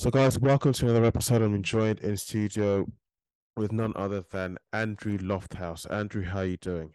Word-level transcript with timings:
So, 0.00 0.10
guys, 0.12 0.38
welcome 0.38 0.72
to 0.74 0.84
another 0.84 1.04
episode. 1.04 1.42
I'm 1.42 1.60
joined 1.60 1.98
in 1.98 2.16
studio 2.16 2.86
with 3.56 3.72
none 3.72 3.92
other 3.96 4.22
than 4.30 4.56
Andrew 4.72 5.18
Lofthouse. 5.18 5.90
Andrew, 5.90 6.22
how 6.22 6.38
are 6.38 6.44
you 6.44 6.56
doing? 6.56 6.92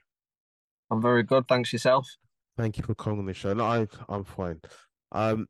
I'm 0.89 1.01
very 1.01 1.21
good, 1.23 1.45
thanks 1.49 1.73
yourself. 1.73 2.07
Thank 2.55 2.77
you 2.77 2.85
for 2.85 2.95
coming 2.95 3.19
on 3.19 3.25
the 3.25 3.33
show. 3.33 3.51
No, 3.51 3.65
I, 3.65 3.87
I'm 4.07 4.23
fine. 4.23 4.61
Um, 5.11 5.47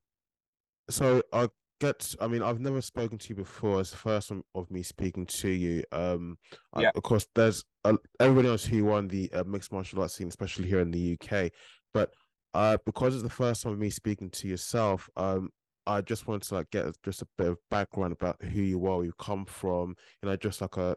so 0.89 1.21
I 1.31 1.49
get. 1.79 2.15
I 2.19 2.25
mean, 2.25 2.41
I've 2.41 2.59
never 2.59 2.81
spoken 2.81 3.19
to 3.19 3.29
you 3.29 3.35
before. 3.35 3.81
It's 3.81 3.91
the 3.91 3.97
first 3.97 4.31
one 4.31 4.41
of 4.55 4.71
me 4.71 4.81
speaking 4.81 5.27
to 5.27 5.49
you. 5.49 5.83
Um, 5.91 6.39
Yeah. 6.75 6.87
I, 6.87 6.97
of 6.97 7.03
course, 7.03 7.27
there's 7.35 7.63
uh, 7.85 7.97
everybody 8.19 8.47
else 8.47 8.65
who 8.65 8.83
won 8.85 9.09
the 9.09 9.31
uh, 9.31 9.43
mixed 9.43 9.71
martial 9.71 10.01
arts 10.01 10.15
scene, 10.15 10.27
especially 10.27 10.67
here 10.67 10.79
in 10.79 10.89
the 10.89 11.19
UK. 11.21 11.51
But 11.93 12.15
uh, 12.55 12.77
because 12.83 13.13
it's 13.13 13.21
the 13.21 13.29
first 13.29 13.61
time 13.61 13.73
of 13.73 13.79
me 13.79 13.91
speaking 13.91 14.31
to 14.31 14.47
yourself, 14.47 15.07
um, 15.15 15.51
I 15.85 16.01
just 16.01 16.27
wanted 16.27 16.47
to 16.49 16.55
like 16.55 16.71
get 16.71 16.85
just 17.03 17.21
a 17.21 17.27
bit 17.37 17.47
of 17.47 17.57
background 17.69 18.13
about 18.13 18.41
who 18.41 18.61
you 18.61 18.77
are, 18.87 18.97
where 18.97 19.05
you 19.05 19.13
come 19.19 19.45
from, 19.45 19.95
you 20.21 20.29
know, 20.29 20.35
just 20.35 20.61
like 20.61 20.77
a 20.77 20.95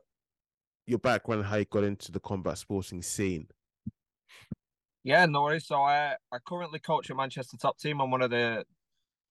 your 0.87 0.99
background, 0.99 1.47
how 1.47 1.57
you 1.57 1.65
got 1.65 1.85
into 1.85 2.13
the 2.13 2.21
combat 2.21 2.59
sporting 2.59 3.03
scene. 3.03 3.49
Yeah, 5.03 5.27
no 5.27 5.43
worries. 5.43 5.67
So 5.67 5.77
I 5.83 6.17
I 6.33 6.39
currently 6.47 6.79
coach 6.79 7.11
at 7.11 7.17
Manchester 7.17 7.57
Top 7.57 7.79
Team. 7.79 8.01
I'm 8.01 8.11
one 8.11 8.23
of 8.23 8.31
the 8.31 8.65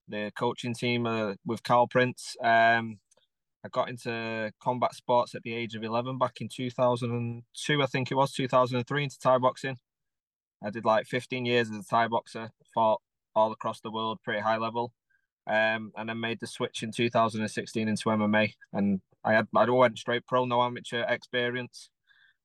the 0.07 0.31
coaching 0.37 0.73
team 0.73 1.05
uh, 1.05 1.33
with 1.45 1.63
Carl 1.63 1.87
Prince. 1.87 2.35
Um, 2.41 2.99
I 3.65 3.67
got 3.69 3.89
into 3.89 4.51
combat 4.61 4.93
sports 4.93 5.33
at 5.33 5.41
the 5.41 5.55
age 5.55 5.73
of 5.73 5.83
11 5.83 6.19
back 6.19 6.39
in 6.39 6.49
2002, 6.49 7.81
I 7.81 7.85
think 7.87 8.11
it 8.11 8.15
was 8.15 8.31
2003 8.31 9.03
into 9.03 9.17
Thai 9.17 9.39
boxing. 9.39 9.77
I 10.63 10.69
did 10.69 10.85
like 10.85 11.07
15 11.07 11.45
years 11.45 11.71
as 11.71 11.77
a 11.77 11.83
Thai 11.83 12.07
boxer, 12.07 12.51
fought 12.75 13.01
all 13.35 13.51
across 13.51 13.81
the 13.81 13.89
world, 13.89 14.19
pretty 14.23 14.41
high 14.41 14.57
level. 14.57 14.93
Um, 15.47 15.91
and 15.95 16.09
then 16.09 16.19
made 16.19 16.39
the 16.39 16.47
switch 16.47 16.81
in 16.81 16.91
2016 16.91 17.87
into 17.87 18.09
MMA. 18.09 18.53
And 18.73 19.01
I 19.23 19.33
had 19.33 19.47
I 19.55 19.65
all 19.65 19.79
went 19.79 19.97
straight 19.97 20.25
pro, 20.25 20.45
no 20.45 20.61
amateur 20.61 21.03
experience. 21.07 21.89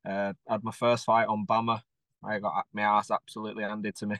Uh, 0.07 0.33
had 0.49 0.63
my 0.63 0.73
first 0.73 1.05
fight 1.05 1.29
on 1.29 1.47
BAMMA. 1.47 1.81
I 2.23 2.39
got 2.39 2.67
my 2.73 2.83
ass 2.83 3.11
absolutely 3.11 3.65
handed 3.65 3.97
to 3.97 4.07
me. 4.07 4.17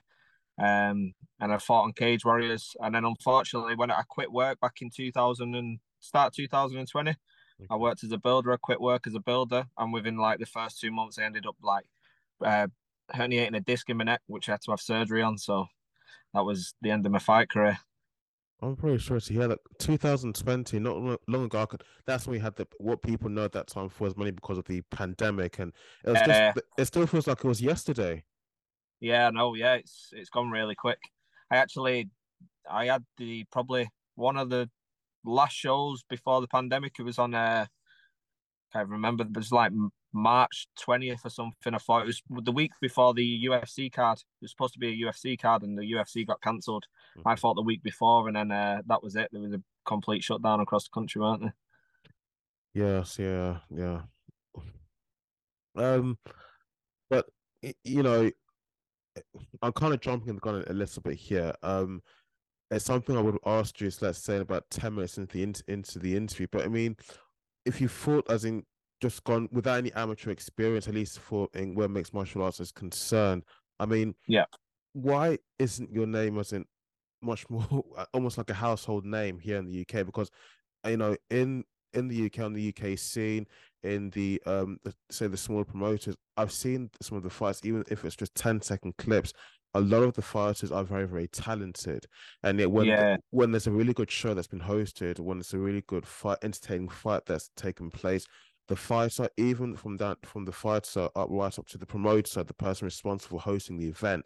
Um, 0.59 1.15
and 1.41 1.53
I 1.53 1.59
fought 1.59 1.85
on 1.85 1.93
Cage 1.93 2.25
Warriors. 2.25 2.75
And 2.81 2.95
then 2.95 3.05
unfortunately, 3.05 3.75
when 3.77 3.91
I 3.91 4.03
quit 4.09 4.33
work 4.33 4.61
back 4.61 4.81
in 4.81 4.91
2000 4.91 5.55
and 5.55 5.79
start 6.01 6.35
2020, 6.35 7.15
I 7.69 7.77
worked 7.77 8.05
as 8.05 8.13
a 8.13 8.19
builder. 8.19 8.53
I 8.53 8.57
quit 8.57 8.81
work 8.81 9.07
as 9.07 9.15
a 9.15 9.21
builder, 9.21 9.67
and 9.77 9.93
within 9.93 10.17
like 10.17 10.39
the 10.39 10.47
first 10.47 10.81
two 10.81 10.91
months, 10.91 11.19
I 11.19 11.25
ended 11.25 11.47
up 11.47 11.57
like 11.63 11.85
uh, 12.45 12.69
herniating 13.15 13.57
a 13.57 13.61
disc 13.61 13.91
in 13.91 13.99
my 13.99 14.05
neck, 14.05 14.23
which 14.27 14.49
I 14.49 14.53
had 14.53 14.63
to 14.63 14.71
have 14.71 14.81
surgery 14.81 15.23
on. 15.23 15.37
So 15.37 15.67
that 16.33 16.45
was 16.45 16.75
the 16.81 16.91
end 16.91 17.05
of 17.05 17.13
my 17.13 17.19
fight 17.19 17.51
career. 17.51 17.79
I'm 18.63 18.77
pretty 18.77 18.99
sure 18.99 19.19
to 19.19 19.33
hear 19.33 19.49
that 19.49 19.59
2020, 19.79 20.79
not 20.81 20.97
long, 20.99 21.17
long 21.27 21.45
ago. 21.45 21.63
I 21.63 21.67
could- 21.67 21.83
That's 22.07 22.27
when 22.27 22.33
we 22.33 22.39
had 22.41 22.57
the 22.57 22.67
what 22.79 23.01
people 23.03 23.31
know 23.31 23.45
at 23.45 23.53
that 23.53 23.69
time 23.69 23.89
for 23.89 24.05
was 24.05 24.17
money 24.17 24.31
because 24.33 24.59
of 24.59 24.67
the 24.67 24.83
pandemic, 24.91 25.59
and 25.59 25.73
it 26.05 26.11
was 26.11 26.21
Uh, 26.23 26.27
just. 26.27 26.59
It 26.79 26.85
still 26.85 27.07
feels 27.07 27.27
like 27.27 27.39
it 27.45 27.49
was 27.49 27.63
yesterday. 27.63 28.25
Yeah, 29.01 29.31
no, 29.31 29.55
yeah, 29.55 29.75
it's 29.75 30.11
it's 30.13 30.29
gone 30.31 30.51
really 30.51 30.75
quick. 30.75 31.01
I 31.51 31.57
actually, 31.57 32.11
I 32.71 32.87
had 32.87 33.05
the 33.17 33.45
probably 33.51 33.89
one 34.15 34.37
of 34.37 34.51
the 34.51 34.71
last 35.25 35.55
shows 35.55 36.03
before 36.03 36.41
the 36.43 36.49
pandemic. 36.49 36.97
It 36.99 37.03
was 37.05 37.19
on 37.19 37.33
a, 37.35 37.67
I 37.67 38.79
can't 38.79 38.89
remember. 38.91 39.25
It 39.25 39.35
was 39.35 39.51
like 39.53 39.73
March 40.13 40.67
twentieth 40.79 41.25
or 41.25 41.31
something. 41.31 41.75
I 41.75 41.79
thought 41.79 42.03
it 42.03 42.07
was 42.07 42.23
the 42.43 42.53
week 42.53 42.73
before 42.81 43.15
the 43.15 43.45
UFC 43.45 43.93
card. 43.93 44.19
It 44.19 44.45
was 44.45 44.51
supposed 44.51 44.75
to 44.75 44.81
be 44.81 44.89
a 44.89 45.07
UFC 45.07 45.41
card, 45.41 45.63
and 45.63 45.79
the 45.79 45.93
UFC 45.93 46.27
got 46.27 46.43
cancelled. 46.43 46.85
I 47.25 47.35
thought 47.37 47.55
the 47.55 47.63
week 47.63 47.83
before, 47.83 48.27
and 48.29 48.37
then 48.37 48.51
uh, 48.51 48.83
that 48.87 49.03
was 49.03 49.17
it. 49.17 49.29
There 49.33 49.41
was 49.41 49.53
a 49.53 49.63
complete 49.87 50.23
shutdown 50.23 50.61
across 50.61 50.85
the 50.85 50.95
country, 50.95 51.21
weren't 51.21 51.43
there? 51.43 51.55
Yes, 52.75 53.19
yeah, 53.19 53.59
yeah. 53.75 54.03
Um, 55.77 56.19
but 57.09 57.27
you 57.85 58.03
know, 58.03 58.31
I'm 59.63 59.73
kind 59.73 59.95
of 59.95 60.01
jumping 60.01 60.35
the 60.35 60.41
gun 60.41 60.65
a 60.67 60.73
little 60.73 61.03
bit 61.03 61.17
here. 61.17 61.53
Um, 61.63 62.03
it's 62.71 62.85
something 62.85 63.17
I 63.17 63.21
would 63.21 63.39
have 63.45 63.59
asked 63.59 63.81
you, 63.81 63.89
is, 63.89 64.01
let's 64.01 64.21
say, 64.21 64.37
about 64.39 64.71
10 64.71 64.95
minutes 64.95 65.19
into 65.19 65.33
the 65.33 65.43
in- 65.43 65.55
into 65.67 65.99
the 65.99 66.17
interview. 66.17 66.47
But 66.51 66.65
I 66.65 66.69
mean, 66.69 66.97
if 67.65 67.81
you 67.81 67.89
thought, 67.89 68.31
as 68.31 68.45
in, 68.45 68.65
just 69.01 69.25
gone 69.25 69.49
without 69.53 69.79
any 69.79 69.93
amateur 69.95 70.31
experience, 70.31 70.89
at 70.89 70.95
least 70.95 71.19
for 71.21 71.49
in 71.55 71.75
where 71.75 71.89
mixed 71.89 72.15
martial 72.15 72.43
arts 72.43 72.61
is 72.61 72.73
concerned, 72.73 73.45
I 73.79 73.87
mean, 73.87 74.15
Yeah. 74.27 74.45
why 74.93 75.39
isn't 75.59 75.93
your 75.93 76.07
name 76.07 76.39
as 76.39 76.53
in 76.53 76.65
much 77.23 77.49
more 77.51 77.85
almost 78.15 78.39
like 78.39 78.51
a 78.51 78.55
household 78.55 79.05
name 79.07 79.39
here 79.39 79.59
in 79.59 79.67
the 79.67 79.81
UK? 79.83 80.07
Because 80.07 80.31
you 80.87 80.97
know, 80.97 81.17
in 81.31 81.65
in 81.95 82.09
the 82.09 82.27
UK 82.27 82.41
on 82.41 82.53
the 82.53 82.69
UK 82.75 82.99
scene, 82.99 83.47
in 83.83 84.11
the 84.11 84.41
um 84.47 84.79
the, 84.85 84.95
say 85.11 85.27
the 85.27 85.37
smaller 85.37 85.65
promoters, 85.65 86.17
I've 86.37 86.53
seen 86.53 86.91
some 87.03 87.17
of 87.19 87.25
the 87.25 87.31
fights, 87.31 87.61
even 87.65 87.85
if 87.91 88.05
it's 88.05 88.17
just 88.17 88.35
10 88.35 88.63
second 88.63 88.97
clips. 88.99 89.33
A 89.75 89.81
lot 89.81 90.03
of 90.03 90.15
the 90.15 90.23
fighters 90.23 90.73
are 90.73 90.83
very, 90.85 91.07
very 91.07 91.29
talented, 91.29 92.07
and 92.43 92.59
yet 92.59 92.71
when 92.73 92.87
Yeah. 92.89 93.17
when 93.31 93.53
there's 93.53 93.69
a 93.69 93.73
really 93.73 93.93
good 93.95 94.11
show 94.11 94.35
that's 94.35 94.49
been 94.49 94.61
hosted, 94.61 95.21
when 95.21 95.39
it's 95.39 95.55
a 95.55 95.59
really 95.59 95.83
good 95.87 96.07
fight, 96.07 96.39
entertaining 96.43 96.89
fight 96.89 97.25
that's 97.27 97.51
taken 97.57 97.89
place, 97.91 98.27
the 98.71 98.77
fighter, 98.77 99.29
even 99.37 99.75
from 99.75 99.97
that 99.97 100.25
from 100.25 100.45
the 100.45 100.53
fighter 100.53 101.09
up 101.17 101.27
right 101.29 101.59
up 101.59 101.67
to 101.67 101.77
the 101.77 101.85
promoter, 101.85 102.45
the 102.45 102.55
person 102.55 102.85
responsible 102.85 103.41
for 103.41 103.43
hosting 103.43 103.77
the 103.77 103.89
event, 103.89 104.25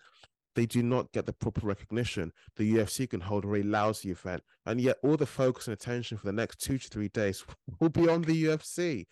they 0.55 0.66
do 0.66 0.82
not 0.82 1.10
get 1.12 1.25
the 1.25 1.32
proper 1.32 1.66
recognition. 1.66 2.31
The 2.56 2.75
UFC 2.75 3.09
can 3.09 3.21
hold 3.21 3.44
a 3.44 3.49
very 3.49 3.62
lousy 3.62 4.10
event, 4.10 4.43
and 4.66 4.78
yet 4.82 4.99
all 5.03 5.16
the 5.16 5.25
focus 5.25 5.66
and 5.66 5.72
attention 5.72 6.19
for 6.19 6.27
the 6.27 6.32
next 6.32 6.60
two 6.60 6.77
to 6.77 6.88
three 6.88 7.09
days 7.09 7.43
will 7.81 7.88
be 7.88 8.06
on 8.06 8.21
the 8.21 8.44
UFC. 8.44 9.06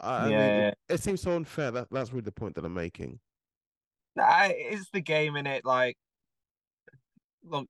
I, 0.00 0.16
I 0.16 0.22
mean, 0.24 0.32
Yeah. 0.32 0.68
it, 0.68 0.78
it 0.88 1.00
seems 1.00 1.22
so 1.22 1.36
unfair. 1.36 1.70
That 1.70 1.86
that's 1.92 2.10
really 2.10 2.22
the 2.24 2.32
point 2.32 2.56
that 2.56 2.64
I'm 2.64 2.74
making. 2.74 3.20
Nah, 4.16 4.48
it's 4.50 4.90
the 4.92 5.00
game 5.00 5.36
in 5.36 5.46
it. 5.46 5.64
Like, 5.64 5.96
look, 7.44 7.68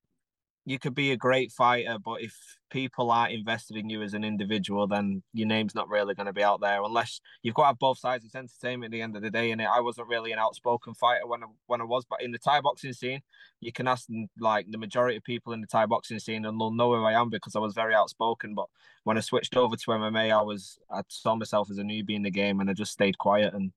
you 0.65 0.79
could 0.79 0.95
be 0.95 1.11
a 1.11 1.17
great 1.17 1.51
fighter, 1.51 1.97
but 2.03 2.21
if 2.21 2.33
people 2.69 3.11
aren't 3.11 3.33
invested 3.33 3.75
in 3.75 3.89
you 3.89 4.01
as 4.01 4.13
an 4.13 4.23
individual, 4.23 4.87
then 4.87 5.21
your 5.33 5.47
name's 5.47 5.75
not 5.75 5.89
really 5.89 6.15
going 6.15 6.25
to 6.25 6.33
be 6.33 6.43
out 6.43 6.61
there. 6.61 6.81
Unless 6.81 7.19
you've 7.41 7.53
got 7.53 7.63
to 7.63 7.67
have 7.67 7.79
both 7.79 7.99
sides. 7.99 8.23
It's 8.23 8.33
entertainment 8.33 8.93
at 8.93 8.97
the 8.97 9.01
end 9.01 9.17
of 9.17 9.23
the 9.23 9.29
day. 9.29 9.51
And 9.51 9.61
I 9.61 9.81
wasn't 9.81 10.07
really 10.07 10.31
an 10.31 10.39
outspoken 10.39 10.93
fighter 10.93 11.27
when 11.27 11.43
I, 11.43 11.47
when 11.67 11.81
I 11.81 11.83
was, 11.83 12.05
but 12.09 12.21
in 12.21 12.31
the 12.31 12.37
Thai 12.37 12.61
boxing 12.61 12.93
scene, 12.93 13.21
you 13.59 13.73
can 13.73 13.89
ask 13.89 14.07
like 14.39 14.67
the 14.69 14.77
majority 14.77 15.17
of 15.17 15.23
people 15.23 15.51
in 15.51 15.59
the 15.59 15.67
Thai 15.67 15.85
boxing 15.85 16.19
scene, 16.19 16.45
and 16.45 16.59
they'll 16.59 16.71
know 16.71 16.93
who 16.93 17.03
I 17.03 17.19
am 17.19 17.29
because 17.29 17.57
I 17.57 17.59
was 17.59 17.73
very 17.73 17.93
outspoken. 17.93 18.55
But 18.55 18.67
when 19.03 19.17
I 19.17 19.21
switched 19.21 19.57
over 19.57 19.75
to 19.75 19.91
MMA, 19.91 20.31
I 20.31 20.41
was 20.41 20.79
I 20.89 21.01
saw 21.09 21.35
myself 21.35 21.69
as 21.71 21.77
a 21.77 21.83
newbie 21.83 22.15
in 22.15 22.23
the 22.23 22.31
game, 22.31 22.61
and 22.61 22.69
I 22.69 22.73
just 22.73 22.93
stayed 22.93 23.17
quiet 23.17 23.53
and 23.53 23.73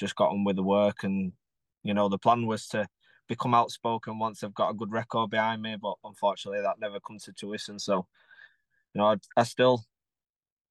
just 0.00 0.16
got 0.16 0.30
on 0.30 0.44
with 0.44 0.56
the 0.56 0.62
work. 0.62 1.04
And 1.04 1.32
you 1.82 1.92
know, 1.92 2.08
the 2.08 2.18
plan 2.18 2.46
was 2.46 2.68
to 2.68 2.88
become 3.34 3.54
outspoken 3.54 4.18
once 4.18 4.42
I've 4.42 4.54
got 4.62 4.70
a 4.70 4.74
good 4.80 4.92
record 4.92 5.30
behind 5.30 5.62
me, 5.62 5.76
but 5.76 5.96
unfortunately 6.04 6.62
that 6.62 6.80
never 6.80 7.00
comes 7.00 7.24
to 7.24 7.32
fruition. 7.38 7.78
So, 7.78 7.96
you 8.94 9.00
know, 9.00 9.06
I, 9.12 9.16
I 9.36 9.44
still 9.44 9.84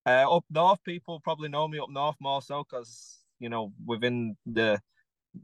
uh, 0.05 0.25
up 0.35 0.45
north 0.49 0.83
people 0.83 1.19
probably 1.19 1.49
know 1.49 1.67
me 1.67 1.79
up 1.79 1.89
north 1.89 2.17
more 2.19 2.41
so 2.41 2.63
because 2.63 3.23
you 3.39 3.49
know 3.49 3.73
within 3.85 4.35
the 4.45 4.81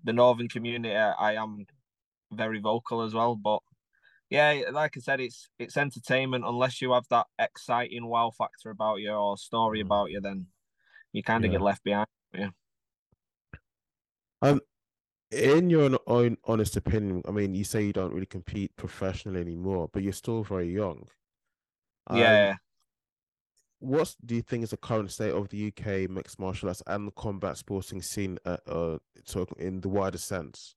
the 0.03 0.13
northern 0.13 0.49
community 0.49 0.95
I, 0.95 1.11
I 1.13 1.33
am 1.43 1.67
very 2.31 2.59
vocal 2.59 3.01
as 3.03 3.13
well. 3.13 3.35
But 3.35 3.61
yeah, 4.29 4.63
like 4.71 4.97
I 4.97 5.01
said, 5.01 5.21
it's 5.21 5.49
it's 5.59 5.77
entertainment. 5.77 6.45
Unless 6.47 6.81
you 6.81 6.93
have 6.93 7.07
that 7.09 7.27
exciting 7.39 8.07
wow 8.07 8.31
factor 8.31 8.71
about 8.71 8.97
you 9.01 9.11
or 9.13 9.37
story 9.37 9.79
Mhm. 9.79 9.81
about 9.81 10.11
you, 10.11 10.21
then 10.21 10.47
you 11.13 11.23
kind 11.23 11.45
of 11.45 11.51
Yeah. 11.51 11.51
get 11.51 11.61
left 11.61 11.83
behind. 11.83 12.07
Yeah. 12.33 12.51
Um, 14.41 14.61
in 15.31 15.69
your 15.69 15.99
own- 16.07 16.37
honest 16.45 16.75
opinion, 16.77 17.21
I 17.27 17.31
mean, 17.31 17.53
you 17.53 17.63
say 17.63 17.85
you 17.85 17.93
don't 17.93 18.13
really 18.13 18.25
compete 18.25 18.75
professionally 18.75 19.41
anymore, 19.41 19.89
but 19.91 20.03
you're 20.03 20.13
still 20.13 20.43
very 20.43 20.71
young. 20.73 21.07
Um, 22.07 22.19
Yeah. 22.19 22.57
what 23.79 24.15
do 24.25 24.35
you 24.35 24.41
think 24.41 24.63
is 24.63 24.71
the 24.71 24.77
current 24.77 25.11
state 25.11 25.31
of 25.33 25.49
the 25.49 25.57
UK 25.57 26.07
mixed 26.07 26.39
martial 26.39 26.69
arts 26.69 26.81
and 26.87 27.07
the 27.07 27.11
combat 27.11 27.57
sporting 27.57 28.01
scene, 28.01 28.39
uh, 28.45 28.57
uh, 28.65 28.97
in 29.57 29.81
the 29.81 29.89
wider 29.89 30.17
sense? 30.17 30.75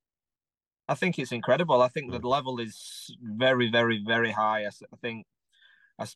I 0.88 0.94
think 0.94 1.18
it's 1.18 1.32
incredible. 1.32 1.80
I 1.82 1.88
think 1.88 2.10
Mm. 2.10 2.20
the 2.20 2.28
level 2.28 2.58
is 2.60 3.14
very, 3.22 3.70
very, 3.70 4.02
very 4.04 4.32
high. 4.32 4.66
I 4.66 4.70
think 5.00 5.26
I 5.98 6.06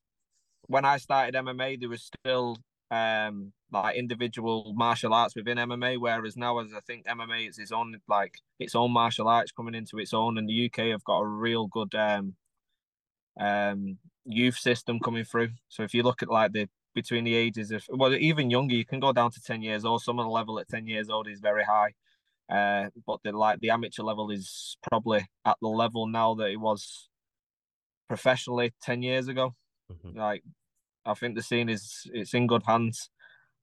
when 0.68 0.84
I 0.84 0.98
started 0.98 1.34
MMA, 1.36 1.76
there 1.76 1.88
was 1.88 2.04
still 2.04 2.58
um 2.90 3.52
like 3.74 3.96
individual 3.96 4.72
martial 4.76 5.14
arts 5.14 5.36
within 5.36 5.58
MMA, 5.58 5.98
whereas 5.98 6.36
now, 6.36 6.58
as 6.60 6.72
I 6.74 6.80
think 6.80 7.06
MMA 7.06 7.48
is 7.48 7.58
its 7.58 7.72
own 7.72 8.00
like 8.08 8.38
its 8.58 8.74
own 8.74 8.92
martial 8.92 9.28
arts 9.28 9.52
coming 9.52 9.74
into 9.74 9.98
its 9.98 10.14
own, 10.14 10.38
and 10.38 10.48
the 10.48 10.54
UK 10.54 10.88
have 10.90 11.04
got 11.04 11.20
a 11.20 11.26
real 11.26 11.66
good 11.66 11.94
um 11.94 12.36
um 13.40 13.98
youth 14.24 14.56
system 14.56 15.00
coming 15.00 15.24
through. 15.24 15.50
So 15.68 15.82
if 15.82 15.94
you 15.94 16.02
look 16.02 16.22
at 16.22 16.28
like 16.30 16.52
the 16.52 16.68
between 16.94 17.24
the 17.24 17.34
ages 17.34 17.72
of 17.72 17.84
well, 17.90 18.14
even 18.14 18.50
younger, 18.50 18.74
you 18.74 18.86
can 18.86 19.00
go 19.00 19.12
down 19.12 19.30
to 19.32 19.42
ten 19.42 19.62
years 19.62 19.84
old. 19.84 20.02
Some 20.02 20.18
of 20.18 20.24
the 20.26 20.30
level 20.30 20.58
at 20.58 20.68
ten 20.68 20.86
years 20.86 21.10
old 21.10 21.28
is 21.28 21.40
very 21.40 21.64
high. 21.64 21.92
Uh, 22.50 22.90
but 23.06 23.20
the 23.24 23.32
like 23.32 23.60
the 23.60 23.70
amateur 23.70 24.02
level 24.02 24.30
is 24.30 24.76
probably 24.88 25.26
at 25.44 25.56
the 25.62 25.68
level 25.68 26.06
now 26.06 26.34
that 26.34 26.50
it 26.50 26.58
was 26.60 27.08
professionally 28.08 28.72
ten 28.82 29.02
years 29.02 29.28
ago. 29.28 29.54
Mhm. 29.92 30.16
Like 30.16 30.44
I 31.06 31.14
think 31.14 31.36
the 31.36 31.42
scene 31.42 31.68
is 31.68 32.06
it's 32.12 32.34
in 32.34 32.46
good 32.46 32.64
hands. 32.66 33.10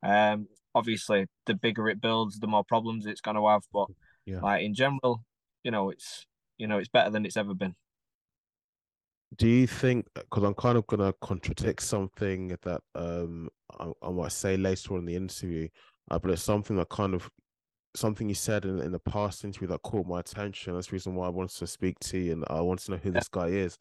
Um, 0.03 0.48
obviously, 0.74 1.27
the 1.45 1.53
bigger 1.53 1.89
it 1.89 2.01
builds, 2.01 2.39
the 2.39 2.48
more 2.48 2.63
problems 2.63 3.06
it's 3.06 3.21
going 3.21 3.38
to 3.38 3.48
have. 3.48 3.63
But 3.74 3.88
yeah. 4.25 4.42
like 4.42 4.63
in 4.63 4.74
general, 4.74 5.24
you 5.63 5.71
know, 5.71 5.89
it's 5.89 6.25
you 6.57 6.68
know 6.68 6.77
it's 6.77 6.89
better 6.89 7.09
than 7.09 7.25
it's 7.25 7.38
ever 7.38 7.53
been. 7.53 7.75
Do 9.38 9.48
you 9.48 9.68
think? 9.68 10.07
Because 10.13 10.44
I'm 10.44 10.53
kind 10.53 10.77
of 10.77 10.86
going 10.88 11.00
to 11.00 11.18
contradict 11.21 11.81
something 11.81 12.57
that 12.63 12.81
um 12.95 13.50
I, 13.80 13.92
I, 14.01 14.09
might 14.09 14.33
say 14.33 14.57
later 14.57 14.94
on 14.94 15.00
in 15.00 15.06
the 15.06 15.15
interview, 15.15 15.69
uh, 16.09 16.19
but 16.19 16.31
it's 16.31 16.44
something 16.44 16.75
that 16.77 16.89
kind 16.89 17.13
of 17.13 17.30
something 17.95 18.27
you 18.27 18.36
said 18.36 18.65
in, 18.65 18.80
in 18.81 18.92
the 18.92 19.00
past 19.00 19.44
interview 19.44 19.68
that 19.69 19.81
caught 19.83 20.06
my 20.06 20.19
attention. 20.19 20.74
That's 20.74 20.88
the 20.88 20.94
reason 20.94 21.15
why 21.15 21.27
I 21.27 21.30
wanted 21.30 21.57
to 21.57 21.68
speak 21.68 22.00
to 22.00 22.18
you 22.18 22.33
and 22.33 22.45
I 22.50 22.62
wanted 22.62 22.86
to 22.86 22.92
know 22.92 22.97
who 22.97 23.09
yeah. 23.09 23.19
this 23.19 23.27
guy 23.27 23.47
is. 23.47 23.77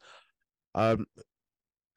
Um, 0.75 1.05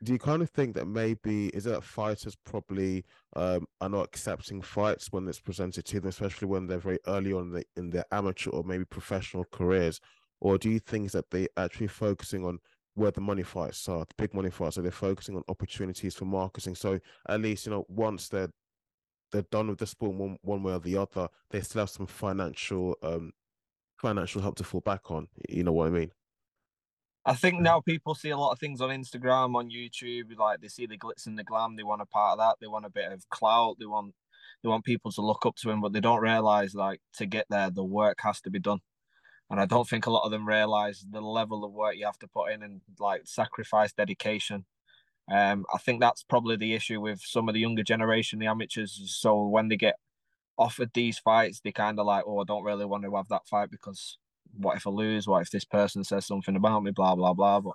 do 0.04 0.12
you 0.12 0.18
kind 0.18 0.42
of 0.42 0.50
think 0.50 0.74
that 0.74 0.86
maybe 0.86 1.48
is 1.48 1.64
that 1.64 1.82
fighters 1.82 2.36
probably 2.44 3.04
um, 3.36 3.66
are 3.80 3.88
not 3.88 4.04
accepting 4.04 4.60
fights 4.60 5.08
when 5.10 5.26
it's 5.26 5.40
presented 5.40 5.84
to 5.86 6.00
them, 6.00 6.08
especially 6.08 6.46
when 6.46 6.66
they're 6.66 6.78
very 6.78 6.98
early 7.06 7.32
on 7.32 7.44
in, 7.44 7.52
the, 7.52 7.64
in 7.76 7.90
their 7.90 8.04
amateur 8.12 8.50
or 8.50 8.62
maybe 8.62 8.84
professional 8.84 9.44
careers, 9.50 10.00
or 10.40 10.58
do 10.58 10.70
you 10.70 10.78
think 10.78 11.10
that 11.12 11.30
they 11.30 11.48
actually 11.56 11.86
focusing 11.86 12.44
on 12.44 12.58
where 12.94 13.10
the 13.10 13.20
money 13.20 13.42
fights 13.42 13.88
are, 13.88 14.00
the 14.00 14.14
big 14.16 14.34
money 14.34 14.50
fights, 14.50 14.76
so 14.76 14.82
they're 14.82 14.90
focusing 14.90 15.36
on 15.36 15.42
opportunities 15.48 16.14
for 16.14 16.26
marketing. 16.26 16.74
So 16.74 17.00
at 17.28 17.40
least 17.40 17.66
you 17.66 17.72
know 17.72 17.84
once 17.88 18.28
they're 18.28 18.50
they're 19.32 19.42
done 19.50 19.68
with 19.68 19.78
the 19.78 19.86
sport 19.86 20.14
one 20.14 20.38
one 20.42 20.62
way 20.62 20.74
or 20.74 20.78
the 20.78 20.96
other, 20.96 21.28
they 21.50 21.60
still 21.60 21.80
have 21.80 21.90
some 21.90 22.06
financial 22.06 22.96
um 23.02 23.32
financial 23.96 24.42
help 24.42 24.56
to 24.56 24.64
fall 24.64 24.80
back 24.80 25.10
on. 25.10 25.28
You 25.48 25.64
know 25.64 25.72
what 25.72 25.88
I 25.88 25.90
mean? 25.90 26.10
I 27.26 27.34
think 27.34 27.60
now 27.60 27.80
people 27.80 28.14
see 28.14 28.30
a 28.30 28.36
lot 28.36 28.52
of 28.52 28.58
things 28.58 28.80
on 28.82 28.90
Instagram, 28.90 29.56
on 29.56 29.70
YouTube, 29.70 30.36
like 30.36 30.60
they 30.60 30.68
see 30.68 30.86
the 30.86 30.98
glitz 30.98 31.26
and 31.26 31.38
the 31.38 31.44
glam. 31.44 31.76
They 31.76 31.82
want 31.82 32.02
a 32.02 32.06
part 32.06 32.32
of 32.32 32.38
that. 32.38 32.56
They 32.60 32.66
want 32.66 32.84
a 32.84 32.90
bit 32.90 33.10
of 33.12 33.28
clout. 33.30 33.76
They 33.78 33.86
want 33.86 34.14
they 34.62 34.68
want 34.68 34.84
people 34.84 35.10
to 35.12 35.22
look 35.22 35.46
up 35.46 35.56
to 35.56 35.70
him, 35.70 35.80
but 35.80 35.92
they 35.92 36.00
don't 36.00 36.22
realize 36.22 36.74
like 36.74 37.00
to 37.14 37.26
get 37.26 37.46
there, 37.50 37.70
the 37.70 37.84
work 37.84 38.18
has 38.22 38.40
to 38.42 38.50
be 38.50 38.58
done. 38.58 38.80
And 39.50 39.60
I 39.60 39.66
don't 39.66 39.88
think 39.88 40.06
a 40.06 40.10
lot 40.10 40.24
of 40.24 40.30
them 40.30 40.48
realize 40.48 41.04
the 41.08 41.20
level 41.20 41.64
of 41.64 41.72
work 41.72 41.96
you 41.96 42.06
have 42.06 42.18
to 42.20 42.28
put 42.28 42.50
in 42.52 42.62
and 42.62 42.80
like 42.98 43.22
sacrifice, 43.24 43.92
dedication. 43.92 44.64
Um, 45.30 45.64
I 45.72 45.78
think 45.78 46.00
that's 46.00 46.22
probably 46.22 46.56
the 46.56 46.74
issue 46.74 47.00
with 47.00 47.20
some 47.22 47.48
of 47.48 47.54
the 47.54 47.60
younger 47.60 47.82
generation, 47.82 48.38
the 48.38 48.46
amateurs. 48.46 49.00
So 49.18 49.46
when 49.46 49.68
they 49.68 49.76
get 49.76 49.96
offered 50.58 50.90
these 50.94 51.18
fights, 51.18 51.60
they 51.60 51.72
kind 51.72 51.98
of 51.98 52.06
like, 52.06 52.24
oh, 52.26 52.40
I 52.40 52.44
don't 52.44 52.64
really 52.64 52.84
want 52.84 53.04
to 53.04 53.14
have 53.16 53.28
that 53.28 53.46
fight 53.46 53.70
because 53.70 54.18
what 54.58 54.76
if 54.76 54.86
I 54.86 54.90
lose? 54.90 55.26
What 55.26 55.42
if 55.42 55.50
this 55.50 55.64
person 55.64 56.04
says 56.04 56.26
something 56.26 56.56
about 56.56 56.82
me? 56.82 56.90
Blah 56.90 57.14
blah 57.14 57.34
blah. 57.34 57.60
But 57.60 57.74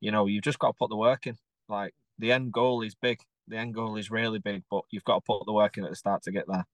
you 0.00 0.10
know, 0.10 0.26
you've 0.26 0.44
just 0.44 0.58
got 0.58 0.68
to 0.68 0.78
put 0.78 0.90
the 0.90 0.96
work 0.96 1.26
in. 1.26 1.36
Like 1.68 1.94
the 2.18 2.32
end 2.32 2.52
goal 2.52 2.82
is 2.82 2.94
big. 2.94 3.20
The 3.48 3.56
end 3.56 3.74
goal 3.74 3.96
is 3.96 4.10
really 4.10 4.38
big, 4.38 4.62
but 4.70 4.82
you've 4.90 5.04
got 5.04 5.16
to 5.16 5.20
put 5.20 5.46
the 5.46 5.52
work 5.52 5.76
in 5.76 5.84
at 5.84 5.90
the 5.90 5.96
start 5.96 6.22
to 6.24 6.32
get 6.32 6.44
there. 6.46 6.64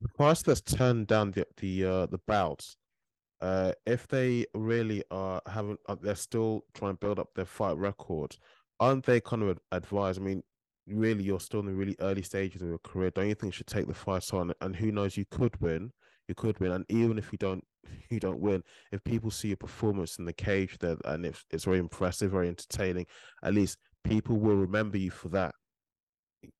The 0.00 0.08
price 0.08 0.42
that's 0.42 0.60
turned 0.60 1.06
down 1.06 1.30
the 1.30 1.46
the 1.58 1.84
uh, 1.84 2.06
the 2.06 2.18
bouts, 2.26 2.76
uh, 3.40 3.72
if 3.86 4.08
they 4.08 4.46
really 4.54 5.04
are 5.10 5.40
having, 5.46 5.76
uh, 5.88 5.96
they're 6.00 6.14
still 6.14 6.64
trying 6.74 6.92
to 6.92 6.98
build 6.98 7.18
up 7.18 7.34
their 7.34 7.44
fight 7.44 7.76
record. 7.76 8.36
Aren't 8.80 9.06
they 9.06 9.20
kind 9.20 9.42
of 9.42 9.58
advised? 9.70 10.20
I 10.20 10.24
mean, 10.24 10.42
really, 10.88 11.22
you're 11.22 11.38
still 11.40 11.60
in 11.60 11.66
the 11.66 11.72
really 11.72 11.96
early 12.00 12.22
stages 12.22 12.62
of 12.62 12.68
your 12.68 12.78
career. 12.78 13.10
Don't 13.10 13.28
you 13.28 13.34
think 13.36 13.52
you 13.52 13.58
should 13.58 13.68
take 13.68 13.86
the 13.86 13.94
fight 13.94 14.32
on? 14.34 14.52
And 14.60 14.74
who 14.74 14.90
knows, 14.90 15.16
you 15.16 15.24
could 15.30 15.60
win 15.60 15.92
you 16.32 16.34
could 16.34 16.58
win. 16.60 16.72
And 16.72 16.86
even 16.88 17.18
if 17.18 17.30
you 17.30 17.38
don't 17.38 17.62
you 18.10 18.18
don't 18.20 18.40
win, 18.40 18.62
if 18.90 19.04
people 19.04 19.30
see 19.30 19.48
your 19.48 19.56
performance 19.58 20.18
in 20.18 20.24
the 20.24 20.32
cage 20.32 20.78
that 20.80 20.98
and 21.04 21.26
if 21.26 21.44
it's 21.50 21.64
very 21.64 21.78
impressive, 21.78 22.30
very 22.30 22.48
entertaining, 22.48 23.06
at 23.42 23.54
least 23.54 23.78
people 24.02 24.38
will 24.38 24.56
remember 24.56 24.98
you 24.98 25.10
for 25.10 25.28
that. 25.28 25.54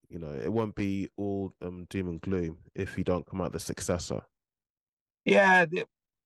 You 0.09 0.19
know, 0.19 0.33
it 0.33 0.53
won't 0.53 0.75
be 0.75 1.09
all 1.17 1.55
um, 1.63 1.87
doom 1.89 2.09
and 2.09 2.21
gloom 2.21 2.59
if 2.75 2.99
you 2.99 3.05
don't 3.05 3.27
come 3.27 3.41
out 3.41 3.53
the 3.53 3.61
successor. 3.61 4.21
Yeah, 5.25 5.65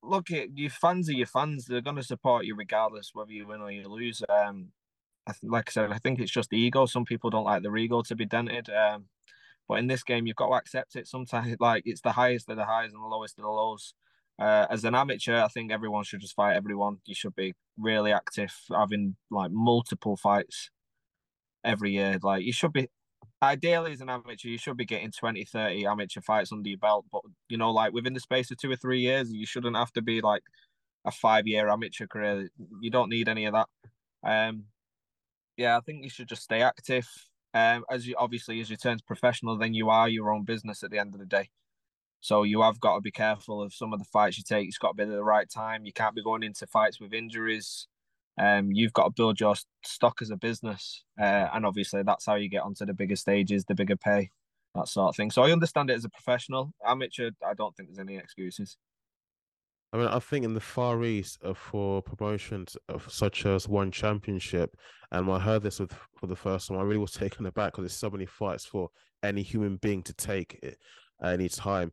look, 0.03 0.29
your 0.31 0.71
fans 0.71 1.09
are 1.09 1.13
your 1.13 1.27
fans. 1.27 1.67
They're 1.67 1.81
going 1.81 1.97
to 1.97 2.03
support 2.03 2.47
you 2.47 2.57
regardless 2.57 3.11
whether 3.13 3.31
you 3.31 3.47
win 3.47 3.61
or 3.61 3.71
you 3.71 3.89
lose. 3.89 4.23
Um, 4.29 4.73
I 5.27 5.33
th- 5.33 5.51
like 5.51 5.69
I 5.69 5.73
said, 5.73 5.93
I 5.93 5.99
think 5.99 6.19
it's 6.19 6.33
just 6.33 6.51
the 6.51 6.59
ego. 6.59 6.87
Some 6.87 7.05
people 7.05 7.31
don't 7.31 7.45
like 7.45 7.63
their 7.63 7.77
ego 7.77 8.03
to 8.03 8.17
be 8.17 8.25
dented. 8.27 8.69
Um, 8.71 9.05
but 9.69 9.79
in 9.79 9.87
this 9.87 10.03
game, 10.03 10.27
you've 10.27 10.37
got 10.37 10.49
to 10.49 10.55
accept 10.55 10.97
it. 10.97 11.07
Sometimes, 11.07 11.57
like 11.61 11.83
it's 11.87 12.01
the 12.01 12.13
highest 12.13 12.49
of 12.51 12.57
the 12.57 12.65
highs 12.65 12.93
and 12.93 13.03
the 13.03 13.07
lowest 13.07 13.39
of 13.39 13.45
the 13.45 13.51
lows. 13.51 13.95
Uh, 14.39 14.67
as 14.69 14.85
an 14.85 14.95
amateur, 14.95 15.41
I 15.41 15.49
think 15.49 15.73
everyone 15.73 16.05
should 16.05 16.21
just 16.21 16.35
fight 16.35 16.57
everyone. 16.57 16.99
You 17.07 17.15
should 17.15 17.35
be 17.35 17.55
really 17.79 18.13
active, 18.13 18.53
having 18.71 19.17
like 19.31 19.51
multiple 19.51 20.17
fights 20.17 20.71
every 21.65 21.93
year. 21.93 22.19
Like 22.23 22.45
you 22.45 22.53
should 22.53 22.73
be, 22.73 22.89
ideally 23.43 23.93
as 23.93 24.03
an 24.03 24.11
amateur, 24.11 24.49
you 24.49 24.59
should 24.59 24.77
be 24.77 24.85
getting 24.85 25.11
20, 25.11 25.45
30 25.45 25.87
amateur 25.87 26.21
fights 26.21 26.53
under 26.53 26.69
your 26.69 26.79
belt. 26.79 27.07
But 27.11 27.23
you 27.49 27.57
know, 27.57 27.71
like 27.71 27.93
within 27.93 28.13
the 28.13 28.21
space 28.21 28.51
of 28.51 28.59
two 28.59 28.71
or 28.71 28.77
three 28.77 29.01
years, 29.01 29.33
you 29.33 29.47
shouldn't 29.47 29.77
have 29.77 29.93
to 29.93 30.03
be 30.03 30.21
like 30.21 30.43
a 31.07 31.11
five 31.11 31.47
year 31.47 31.69
amateur 31.69 32.07
career. 32.07 32.51
You 32.81 32.91
don't 32.91 33.11
need 33.11 33.29
any 33.29 33.47
of 33.47 33.55
that. 33.55 33.69
Um, 34.23 34.65
yeah, 35.57 35.77
I 35.77 35.81
think 35.81 36.05
you 36.05 36.11
should 36.11 36.29
just 36.29 36.43
stay 36.43 36.61
active. 36.63 37.07
Um, 37.57 37.87
as 37.91 38.07
you 38.07 38.15
obviously 38.19 38.61
as 38.61 38.69
you 38.69 38.77
turn 38.77 38.99
professional, 39.07 39.57
then 39.57 39.73
you 39.73 39.89
are 39.89 40.11
your 40.11 40.31
own 40.31 40.45
business 40.45 40.83
at 40.83 40.91
the 40.91 40.99
end 40.99 41.15
of 41.15 41.21
the 41.21 41.27
day. 41.27 41.49
So 42.21 42.43
you 42.43 42.61
have 42.61 42.81
got 42.81 42.97
to 42.97 43.01
be 43.01 43.11
careful 43.11 43.63
of 43.63 43.73
some 43.73 43.95
of 43.95 43.99
the 43.99 44.05
fights 44.05 44.37
you 44.37 44.45
take. 44.47 44.69
It's 44.69 44.77
got 44.77 44.89
to 44.89 44.95
be 44.95 45.05
at 45.05 45.09
the 45.09 45.25
right 45.25 45.49
time. 45.49 45.87
You 45.87 45.93
can't 45.95 46.15
be 46.15 46.23
going 46.23 46.43
into 46.43 46.67
fights 46.67 47.01
with 47.01 47.15
injuries. 47.15 47.89
Um, 48.39 48.73
you've 48.73 48.93
got 48.93 49.05
to 49.05 49.11
build 49.11 49.41
your 49.41 49.55
stock 49.83 50.19
as 50.21 50.29
a 50.29 50.37
business, 50.37 51.03
uh, 51.19 51.49
and 51.55 51.65
obviously 51.65 52.03
that's 52.03 52.27
how 52.27 52.35
you 52.35 52.51
get 52.51 52.63
onto 52.63 52.85
the 52.85 52.93
bigger 52.93 53.17
stages, 53.17 53.65
the 53.65 53.75
bigger 53.75 53.97
pay, 53.97 54.29
that 54.75 54.89
sort 54.89 55.09
of 55.09 55.17
thing. 55.17 55.31
So 55.31 55.43
I 55.43 55.53
understand 55.53 55.89
it 55.89 55.95
as 55.95 56.05
a 56.05 56.11
professional. 56.11 56.75
Amateur, 56.87 57.31
I 57.43 57.55
don't 57.55 57.75
think 57.75 57.89
there's 57.89 57.99
any 57.99 58.17
excuses. 58.17 58.77
I 59.93 59.99
mean, 59.99 60.09
I 60.09 60.19
think 60.19 60.45
in 60.45 60.55
the 60.55 60.61
Far 60.61 61.05
East 61.05 61.39
uh, 61.45 61.55
for 61.55 62.03
promotions 62.03 62.77
such 63.09 63.47
as 63.47 63.69
one 63.69 63.91
championship, 63.91 64.77
and 65.13 65.31
I 65.31 65.39
heard 65.39 65.63
this 65.63 65.79
with, 65.81 65.93
for 66.19 66.27
the 66.27 66.37
first 66.37 66.69
time, 66.69 66.79
I 66.79 66.83
really 66.83 66.99
was 66.99 67.13
taken 67.13 67.47
aback 67.47 67.73
because 67.73 67.85
there's 67.85 67.97
so 67.97 68.11
many 68.11 68.27
fights 68.27 68.65
for 68.65 68.91
any 69.23 69.43
human 69.43 69.77
being 69.77 70.03
to 70.03 70.13
take 70.15 70.59
at 70.63 70.77
any 71.23 71.49
time. 71.49 71.93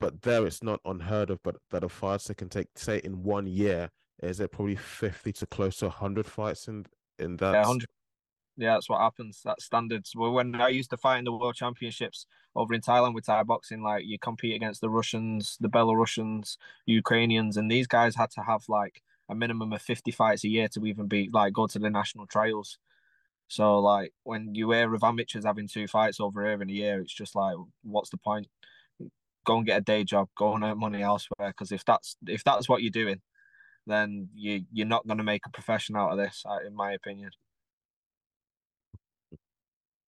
But 0.00 0.22
there, 0.22 0.46
it's 0.46 0.62
not 0.62 0.80
unheard 0.84 1.30
of. 1.30 1.42
But 1.42 1.56
that 1.70 1.84
a 1.84 1.88
fighter 1.88 2.34
can 2.34 2.48
take, 2.48 2.68
say, 2.76 3.00
in 3.02 3.22
one 3.22 3.46
year, 3.46 3.90
is 4.22 4.40
it 4.40 4.52
probably 4.52 4.76
fifty 4.76 5.32
to 5.32 5.46
close 5.46 5.76
to 5.76 5.88
hundred 5.88 6.26
fights 6.26 6.68
in 6.68 6.84
in 7.18 7.36
that? 7.36 7.54
Yeah, 7.54 7.74
yeah, 8.58 8.74
that's 8.74 8.88
what 8.88 9.00
happens. 9.00 9.40
That's 9.44 9.64
standards. 9.64 10.14
Well, 10.16 10.32
when 10.32 10.60
I 10.60 10.68
used 10.68 10.90
to 10.90 10.96
fight 10.96 11.18
in 11.18 11.24
the 11.24 11.32
World 11.32 11.54
Championships 11.54 12.26
over 12.56 12.74
in 12.74 12.80
Thailand 12.80 13.14
with 13.14 13.24
Thai 13.26 13.44
boxing, 13.44 13.82
like 13.82 14.04
you 14.04 14.18
compete 14.18 14.56
against 14.56 14.80
the 14.80 14.90
Russians, 14.90 15.56
the 15.60 15.68
Belarusians, 15.68 16.56
Ukrainians, 16.84 17.56
and 17.56 17.70
these 17.70 17.86
guys 17.86 18.16
had 18.16 18.32
to 18.32 18.42
have 18.42 18.64
like 18.68 19.00
a 19.28 19.34
minimum 19.34 19.72
of 19.72 19.80
fifty 19.80 20.10
fights 20.10 20.42
a 20.42 20.48
year 20.48 20.66
to 20.68 20.84
even 20.86 21.06
be 21.06 21.30
like 21.32 21.52
go 21.52 21.68
to 21.68 21.78
the 21.78 21.88
national 21.88 22.26
trials. 22.26 22.78
So 23.46 23.78
like 23.78 24.12
when 24.24 24.56
you 24.56 24.72
hear 24.72 24.92
of 24.92 25.04
amateurs 25.04 25.44
having 25.44 25.68
two 25.68 25.86
fights 25.86 26.18
over 26.18 26.44
here 26.44 26.60
in 26.60 26.68
a 26.68 26.72
year, 26.72 27.00
it's 27.00 27.14
just 27.14 27.36
like, 27.36 27.56
what's 27.82 28.10
the 28.10 28.18
point? 28.18 28.48
Go 29.44 29.58
and 29.58 29.66
get 29.66 29.78
a 29.78 29.82
day 29.82 30.02
job, 30.02 30.28
go 30.36 30.54
and 30.54 30.64
earn 30.64 30.80
money 30.80 31.02
elsewhere. 31.02 31.50
Because 31.50 31.70
if 31.70 31.84
that's 31.84 32.16
if 32.26 32.42
that's 32.42 32.68
what 32.68 32.82
you're 32.82 32.90
doing, 32.90 33.20
then 33.86 34.28
you 34.34 34.64
you're 34.72 34.86
not 34.86 35.06
going 35.06 35.18
to 35.18 35.24
make 35.24 35.46
a 35.46 35.50
profession 35.50 35.96
out 35.96 36.10
of 36.10 36.18
this, 36.18 36.42
uh, 36.44 36.58
in 36.66 36.74
my 36.74 36.92
opinion. 36.92 37.30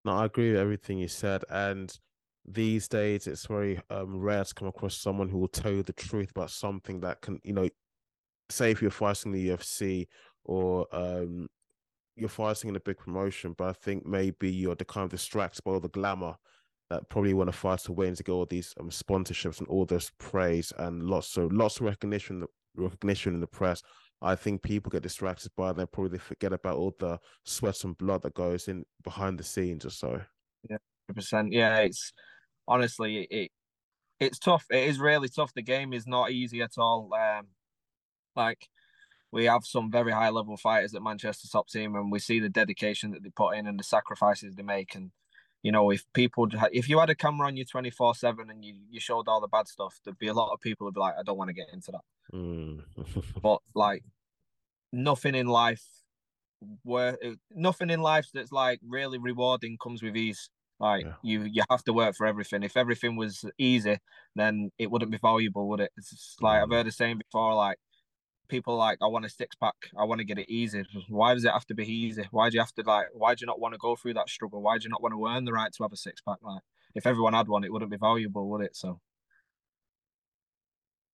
No, 0.03 0.13
I 0.13 0.25
agree 0.25 0.51
with 0.51 0.59
everything 0.59 0.97
you 0.97 1.07
said. 1.07 1.43
And 1.49 1.93
these 2.45 2.87
days, 2.87 3.27
it's 3.27 3.45
very 3.45 3.79
um, 3.89 4.19
rare 4.19 4.43
to 4.43 4.53
come 4.53 4.67
across 4.67 4.97
someone 4.97 5.29
who 5.29 5.37
will 5.37 5.47
tell 5.47 5.71
you 5.71 5.83
the 5.83 5.93
truth 5.93 6.31
about 6.31 6.49
something 6.49 6.99
that 7.01 7.21
can, 7.21 7.39
you 7.43 7.53
know, 7.53 7.69
say 8.49 8.71
if 8.71 8.81
you're 8.81 8.91
fighting 8.91 9.31
the 9.31 9.49
UFC 9.49 10.07
or 10.43 10.87
um, 10.91 11.47
you're 12.15 12.29
fighting 12.29 12.69
in 12.69 12.75
a 12.75 12.79
big 12.81 12.97
promotion, 12.97 13.53
but 13.57 13.69
I 13.69 13.73
think 13.73 14.05
maybe 14.05 14.51
you're 14.51 14.75
the 14.75 14.85
kind 14.85 15.05
of 15.05 15.11
distracted 15.11 15.63
by 15.63 15.71
all 15.71 15.79
the 15.79 15.89
glamour 15.89 16.35
that 16.89 17.07
probably 17.09 17.33
want 17.33 17.47
to 17.47 17.57
fight 17.57 17.79
to 17.79 17.93
win 17.93 18.15
to 18.15 18.23
get 18.23 18.31
all 18.33 18.45
these 18.45 18.73
um, 18.79 18.89
sponsorships 18.89 19.59
and 19.59 19.67
all 19.69 19.85
this 19.85 20.11
praise 20.17 20.73
and 20.77 21.03
lots 21.03 21.37
of 21.37 21.53
lots 21.53 21.77
of 21.77 21.85
recognition 21.85 22.45
recognition 22.75 23.33
in 23.33 23.39
the 23.39 23.47
press. 23.47 23.81
I 24.21 24.35
think 24.35 24.61
people 24.61 24.89
get 24.89 25.03
distracted 25.03 25.51
by 25.55 25.73
them. 25.73 25.87
Probably 25.91 26.11
they 26.11 26.17
forget 26.19 26.53
about 26.53 26.77
all 26.77 26.93
the 26.99 27.19
sweat 27.43 27.83
and 27.83 27.97
blood 27.97 28.21
that 28.21 28.35
goes 28.35 28.67
in 28.67 28.85
behind 29.03 29.39
the 29.39 29.43
scenes 29.43 29.85
or 29.85 29.89
so. 29.89 30.21
Yeah, 30.69 30.77
percent. 31.13 31.51
Yeah, 31.51 31.79
it's 31.79 32.13
honestly 32.67 33.23
it 33.31 33.51
it's 34.19 34.37
tough. 34.37 34.65
It 34.69 34.87
is 34.87 34.99
really 34.99 35.27
tough. 35.27 35.53
The 35.53 35.63
game 35.63 35.93
is 35.93 36.05
not 36.05 36.31
easy 36.31 36.61
at 36.61 36.77
all. 36.77 37.09
Um, 37.13 37.47
like 38.35 38.67
we 39.31 39.45
have 39.45 39.65
some 39.65 39.89
very 39.89 40.11
high 40.11 40.29
level 40.29 40.55
fighters 40.57 40.93
at 40.93 41.01
Manchester 41.01 41.47
top 41.51 41.67
team, 41.67 41.95
and 41.95 42.11
we 42.11 42.19
see 42.19 42.39
the 42.39 42.49
dedication 42.49 43.11
that 43.11 43.23
they 43.23 43.31
put 43.31 43.55
in 43.55 43.65
and 43.65 43.79
the 43.79 43.83
sacrifices 43.83 44.55
they 44.55 44.63
make. 44.63 44.93
And 44.93 45.11
you 45.63 45.71
know, 45.71 45.91
if 45.91 46.03
people, 46.13 46.47
if 46.71 46.89
you 46.89 46.99
had 46.99 47.09
a 47.09 47.15
camera 47.15 47.47
on 47.47 47.57
you 47.57 47.65
twenty 47.65 47.89
four 47.91 48.15
seven 48.15 48.49
and 48.49 48.63
you 48.65 48.75
you 48.89 48.99
showed 48.99 49.27
all 49.27 49.41
the 49.41 49.47
bad 49.47 49.67
stuff, 49.67 49.99
there'd 50.03 50.17
be 50.17 50.27
a 50.27 50.33
lot 50.33 50.51
of 50.53 50.59
people 50.61 50.87
who'd 50.87 50.93
be 50.95 50.99
like, 50.99 51.15
I 51.19 51.23
don't 51.23 51.37
want 51.37 51.49
to 51.49 51.53
get 51.53 51.67
into 51.73 51.91
that. 51.91 52.01
Mm. 52.33 52.83
but 53.41 53.61
like 53.75 54.03
nothing 54.91 55.35
in 55.35 55.47
life 55.47 55.85
where 56.83 57.17
nothing 57.51 57.89
in 57.89 58.01
life 58.01 58.27
that's 58.33 58.51
like 58.51 58.79
really 58.87 59.17
rewarding 59.17 59.77
comes 59.81 60.03
with 60.03 60.15
ease. 60.15 60.49
Like 60.79 61.05
Yeah. 61.05 61.13
you, 61.21 61.43
you 61.43 61.63
have 61.69 61.83
to 61.83 61.93
work 61.93 62.15
for 62.15 62.25
everything. 62.25 62.63
If 62.63 62.75
everything 62.75 63.15
was 63.15 63.45
easy, 63.57 63.97
then 64.35 64.71
it 64.79 64.89
wouldn't 64.89 65.11
be 65.11 65.17
valuable, 65.19 65.67
would 65.69 65.79
it? 65.79 65.91
It's 65.97 66.35
like 66.41 66.61
I've 66.61 66.69
Mm. 66.69 66.73
heard 66.73 66.87
the 66.87 66.91
saying 66.91 67.19
before. 67.19 67.53
Like 67.53 67.77
people 68.51 68.75
like, 68.77 68.99
I 69.01 69.07
want 69.07 69.25
a 69.25 69.29
six 69.29 69.55
pack. 69.55 69.73
I 69.97 70.03
want 70.03 70.19
to 70.19 70.25
get 70.25 70.37
it 70.37 70.49
easy. 70.49 70.83
Why 71.09 71.33
does 71.33 71.45
it 71.45 71.51
have 71.51 71.65
to 71.67 71.73
be 71.75 71.87
easy? 71.91 72.27
Why 72.31 72.49
do 72.49 72.55
you 72.55 72.61
have 72.61 72.73
to 72.73 72.83
like? 72.83 73.07
Why 73.13 73.33
do 73.33 73.41
you 73.41 73.47
not 73.47 73.59
want 73.59 73.73
to 73.73 73.79
go 73.79 73.95
through 73.95 74.13
that 74.15 74.29
struggle? 74.29 74.61
Why 74.61 74.77
do 74.77 74.83
you 74.83 74.89
not 74.89 75.01
want 75.01 75.13
to 75.13 75.25
earn 75.27 75.45
the 75.45 75.53
right 75.53 75.71
to 75.73 75.83
have 75.83 75.93
a 75.93 75.97
six 75.97 76.21
pack? 76.21 76.37
Like 76.43 76.61
if 76.93 77.07
everyone 77.07 77.33
had 77.33 77.47
one, 77.47 77.63
it 77.63 77.71
wouldn't 77.73 77.89
be 77.91 77.97
valuable, 77.97 78.47
would 78.51 78.61
it? 78.61 78.75
So 78.75 79.01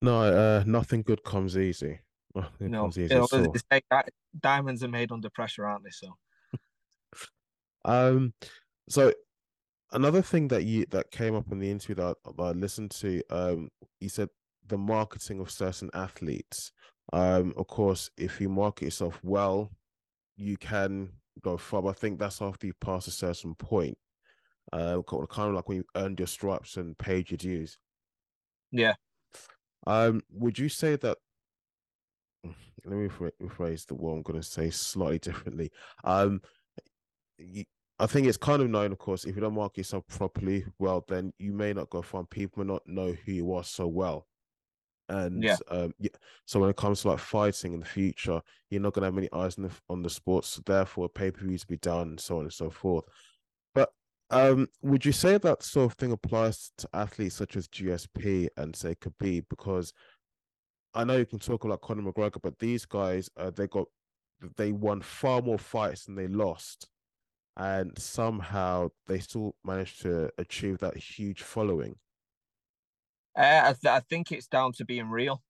No, 0.02 0.22
uh, 0.22 0.64
nothing 0.66 1.02
good 1.02 1.24
comes 1.24 1.58
easy. 1.58 2.00
Nothing 2.36 2.70
no, 2.70 2.82
comes 2.82 2.98
you 2.98 3.04
easy 3.06 3.16
know, 3.16 3.24
at 3.24 3.30
say 3.72 3.82
that 3.90 4.10
diamonds 4.40 4.84
are 4.84 4.88
made 4.88 5.12
under 5.12 5.30
pressure, 5.30 5.66
aren't 5.66 5.84
they? 5.84 5.92
So 5.92 6.18
Um, 7.86 8.34
so 8.90 9.14
another 9.92 10.22
thing 10.22 10.50
that 10.50 10.66
you 10.66 10.86
that 10.92 11.12
came 11.12 11.36
up 11.36 11.52
in 11.52 11.60
the 11.60 11.72
interview 11.72 11.96
that, 11.96 12.18
I- 12.26 12.32
that 12.38 12.44
I 12.44 12.52
listened 12.52 12.92
to, 13.00 13.24
um, 13.30 13.70
you 14.00 14.10
said 14.10 14.30
the 14.66 14.78
marketing 14.78 15.40
of 15.40 15.52
certain 15.52 15.90
athletes. 15.94 16.72
Um, 17.14 17.54
of 17.58 17.68
course, 17.68 18.10
if 18.18 18.42
you 18.42 18.50
market 18.50 18.86
yourself 18.86 19.20
well, 19.24 19.72
you 20.38 20.58
can 20.58 21.14
go 21.42 21.58
far. 21.58 21.82
But 21.84 21.90
I 21.90 21.94
think 21.94 22.20
that's 22.20 22.42
after 22.42 22.68
you 22.68 22.74
pass 22.74 23.08
a 23.08 23.12
certain 23.12 23.56
point. 23.56 23.98
Uh, 24.74 25.02
kind 25.04 25.50
of 25.50 25.56
like 25.56 25.70
when 25.70 25.78
you 25.78 25.86
earned 25.96 26.20
your 26.20 26.28
stripes 26.28 26.78
and 26.78 26.98
paid 26.98 27.32
your 27.32 27.38
dues. 27.38 27.78
yeah, 28.72 28.94
Um, 29.86 30.22
would 30.30 30.60
you 30.60 30.70
say 30.70 30.96
that? 30.98 31.18
Let 32.86 32.96
me 32.98 33.08
rephrase 33.08 33.86
the 33.88 33.96
what 33.96 34.12
I'm 34.12 34.22
going 34.22 34.40
to 34.40 34.48
say 34.48 34.70
slightly 34.70 35.20
differently. 35.20 35.72
Um, 36.04 36.42
you, 37.38 37.66
I 38.00 38.08
think 38.08 38.28
it's 38.28 38.38
kind 38.38 38.62
of 38.62 38.70
known, 38.70 38.92
of 38.92 39.00
course, 39.00 39.26
if 39.26 39.36
you 39.36 39.42
don't 39.42 39.56
market 39.56 39.80
yourself 39.80 40.08
properly, 40.08 40.66
well, 40.80 41.04
then 41.08 41.34
you 41.40 41.54
may 41.54 41.74
not 41.74 41.90
go 41.90 42.02
far. 42.02 42.26
People 42.26 42.64
may 42.64 42.74
not 42.74 42.88
know 42.88 43.14
who 43.14 43.32
you 43.32 43.54
are 43.54 43.64
so 43.64 43.88
well. 43.88 44.28
And 45.10 45.44
Yeah. 45.44 45.58
um, 45.70 45.94
yeah, 46.00 46.10
so 46.46 46.60
when 46.60 46.70
it 46.70 46.76
comes 46.76 47.02
to 47.02 47.10
like 47.10 47.20
fighting 47.20 47.74
in 47.74 47.80
the 47.80 47.86
future, 47.86 48.42
you're 48.70 48.82
not 48.82 48.94
gonna 48.94 49.08
have 49.08 49.14
many 49.14 49.30
eyes 49.32 49.58
on 49.58 49.64
the 49.66 49.72
on 49.90 50.02
the 50.02 50.10
sports, 50.10 50.50
so 50.50 50.62
therefore 50.66 51.08
pay 51.10 51.32
per 51.32 51.46
views 51.46 51.64
be 51.64 51.78
done, 51.78 52.10
and 52.10 52.20
so 52.20 52.38
on 52.38 52.44
and 52.44 52.54
so 52.54 52.70
forth. 52.70 53.06
But 53.74 53.94
um, 54.30 54.68
would 54.82 55.06
you 55.06 55.14
say 55.14 55.38
that 55.38 55.64
sort 55.64 55.92
of 55.92 55.98
thing 55.98 56.12
applies 56.12 56.72
to 56.80 56.90
athletes 56.94 57.36
such 57.36 57.56
as 57.56 57.68
GSP 57.70 58.50
and 58.58 58.76
say 58.76 58.96
Khabib? 58.96 59.46
Because 59.50 59.94
I 60.94 61.04
know 61.04 61.18
you 61.18 61.26
can 61.26 61.40
talk 61.40 61.64
about 61.64 61.82
Conor 61.82 62.12
McGregor, 62.12 62.42
but 62.42 62.60
these 62.60 62.86
guys, 62.86 63.30
uh, 63.38 63.52
they 63.52 63.68
got 63.68 63.88
they 64.58 64.72
won 64.72 65.02
far 65.02 65.42
more 65.42 65.58
fights 65.58 66.06
than 66.06 66.16
they 66.16 66.28
lost, 66.28 66.90
and 67.56 67.98
somehow 67.98 68.90
they 69.08 69.20
still 69.20 69.56
managed 69.64 70.02
to 70.02 70.30
achieve 70.38 70.80
that 70.80 70.98
huge 70.98 71.44
following. 71.44 71.96
Uh, 73.38 73.62
I, 73.66 73.74
th- 73.74 73.92
I 73.92 74.00
think 74.00 74.32
it's 74.32 74.48
down 74.48 74.74
to 74.74 74.86
being 74.86 75.10
real. 75.10 75.42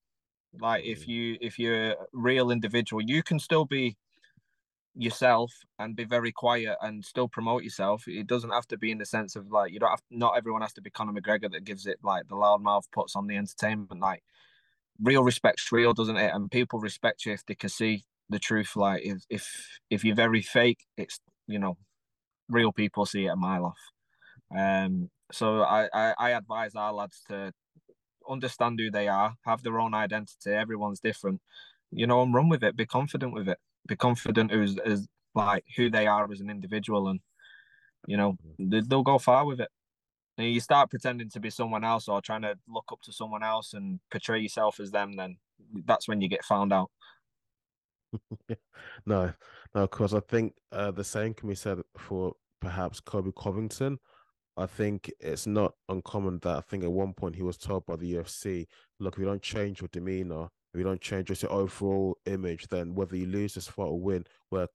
Like 0.59 0.83
if 0.85 1.05
Mm. 1.05 1.07
you 1.07 1.37
if 1.41 1.59
you're 1.59 1.91
a 1.91 1.95
real 2.13 2.51
individual, 2.51 3.01
you 3.01 3.23
can 3.23 3.39
still 3.39 3.65
be 3.65 3.97
yourself 4.95 5.53
and 5.77 5.95
be 5.95 6.05
very 6.05 6.31
quiet 6.31 6.75
and 6.81 7.05
still 7.05 7.27
promote 7.27 7.63
yourself. 7.63 8.07
It 8.07 8.25
doesn't 8.27 8.49
have 8.49 8.67
to 8.67 8.77
be 8.77 8.91
in 8.91 8.97
the 8.97 9.05
sense 9.05 9.35
of 9.35 9.51
like 9.51 9.71
you 9.71 9.79
don't 9.79 9.91
have 9.91 10.01
not 10.09 10.37
everyone 10.37 10.61
has 10.63 10.73
to 10.73 10.81
be 10.81 10.89
Conor 10.89 11.13
McGregor 11.13 11.51
that 11.51 11.63
gives 11.65 11.85
it 11.85 11.99
like 12.03 12.27
the 12.27 12.35
loudmouth 12.35 12.91
puts 12.91 13.15
on 13.15 13.27
the 13.27 13.37
entertainment. 13.37 14.01
Like 14.01 14.23
real 15.01 15.23
respect's 15.23 15.71
real, 15.71 15.93
doesn't 15.93 16.17
it? 16.17 16.33
And 16.33 16.49
people 16.51 16.79
respect 16.79 17.25
you 17.25 17.33
if 17.33 17.45
they 17.45 17.55
can 17.55 17.69
see 17.69 18.05
the 18.29 18.39
truth. 18.39 18.75
Like 18.75 19.03
if 19.05 19.19
if 19.29 19.79
if 19.89 20.03
you're 20.03 20.15
very 20.15 20.41
fake, 20.41 20.85
it's 20.97 21.19
you 21.47 21.59
know, 21.59 21.77
real 22.49 22.71
people 22.71 23.05
see 23.05 23.25
it 23.25 23.29
a 23.29 23.35
mile 23.35 23.65
off. 23.65 23.79
Um, 24.57 25.09
so 25.31 25.61
I, 25.61 25.89
I 25.93 26.13
I 26.17 26.29
advise 26.31 26.75
our 26.75 26.93
lads 26.93 27.21
to 27.29 27.53
understand 28.29 28.79
who 28.79 28.91
they 28.91 29.07
are, 29.07 29.35
have 29.45 29.63
their 29.63 29.79
own 29.79 29.93
identity. 29.93 30.51
Everyone's 30.51 30.99
different, 30.99 31.41
you 31.91 32.07
know, 32.07 32.21
and 32.21 32.33
run 32.33 32.49
with 32.49 32.63
it. 32.63 32.75
Be 32.75 32.85
confident 32.85 33.33
with 33.33 33.47
it. 33.49 33.57
Be 33.87 33.95
confident 33.95 34.51
who's 34.51 34.77
as 34.79 35.07
like 35.35 35.63
who 35.75 35.89
they 35.89 36.07
are 36.07 36.31
as 36.31 36.41
an 36.41 36.49
individual, 36.49 37.09
and 37.09 37.19
you 38.07 38.17
know 38.17 38.37
they, 38.59 38.81
they'll 38.81 39.03
go 39.03 39.17
far 39.17 39.45
with 39.45 39.59
it. 39.61 39.69
And 40.37 40.53
you 40.53 40.59
start 40.59 40.91
pretending 40.91 41.29
to 41.31 41.39
be 41.39 41.49
someone 41.49 41.83
else 41.83 42.07
or 42.07 42.21
trying 42.21 42.43
to 42.43 42.55
look 42.67 42.85
up 42.91 43.01
to 43.03 43.11
someone 43.11 43.41
else 43.41 43.73
and 43.73 43.99
portray 44.11 44.39
yourself 44.39 44.79
as 44.79 44.91
them, 44.91 45.15
then 45.15 45.37
that's 45.85 46.07
when 46.07 46.21
you 46.21 46.29
get 46.29 46.45
found 46.45 46.71
out. 46.71 46.91
No, 49.05 49.33
no, 49.73 49.81
because 49.81 50.13
I 50.13 50.19
think 50.19 50.53
uh, 50.71 50.91
the 50.91 51.03
same 51.03 51.33
can 51.33 51.49
be 51.49 51.55
said 51.55 51.79
for 51.97 52.33
perhaps 52.59 52.99
Colby 52.99 53.31
Covington. 53.37 53.99
I 54.57 54.65
think 54.65 55.11
it's 55.19 55.45
not 55.47 55.75
uncommon 55.89 56.39
that 56.39 56.57
I 56.57 56.61
think 56.61 56.83
at 56.83 56.91
one 56.91 57.13
point 57.13 57.35
he 57.35 57.43
was 57.43 57.57
told 57.57 57.85
by 57.85 57.95
the 57.95 58.07
UFC, 58.07 58.67
look, 58.99 59.15
if 59.15 59.19
you 59.19 59.25
don't 59.25 59.41
change 59.41 59.81
your 59.81 59.89
demeanor, 59.89 60.45
if 60.73 60.77
you 60.79 60.83
don't 60.83 61.01
change 61.01 61.27
just 61.27 61.43
your 61.43 61.51
overall 61.51 62.17
image, 62.25 62.67
then 62.67 62.95
whether 62.95 63.15
you 63.15 63.27
lose 63.27 63.53
this 63.53 63.67
fight 63.67 63.85
or 63.85 63.99
win, 63.99 64.25
we're 64.51 64.67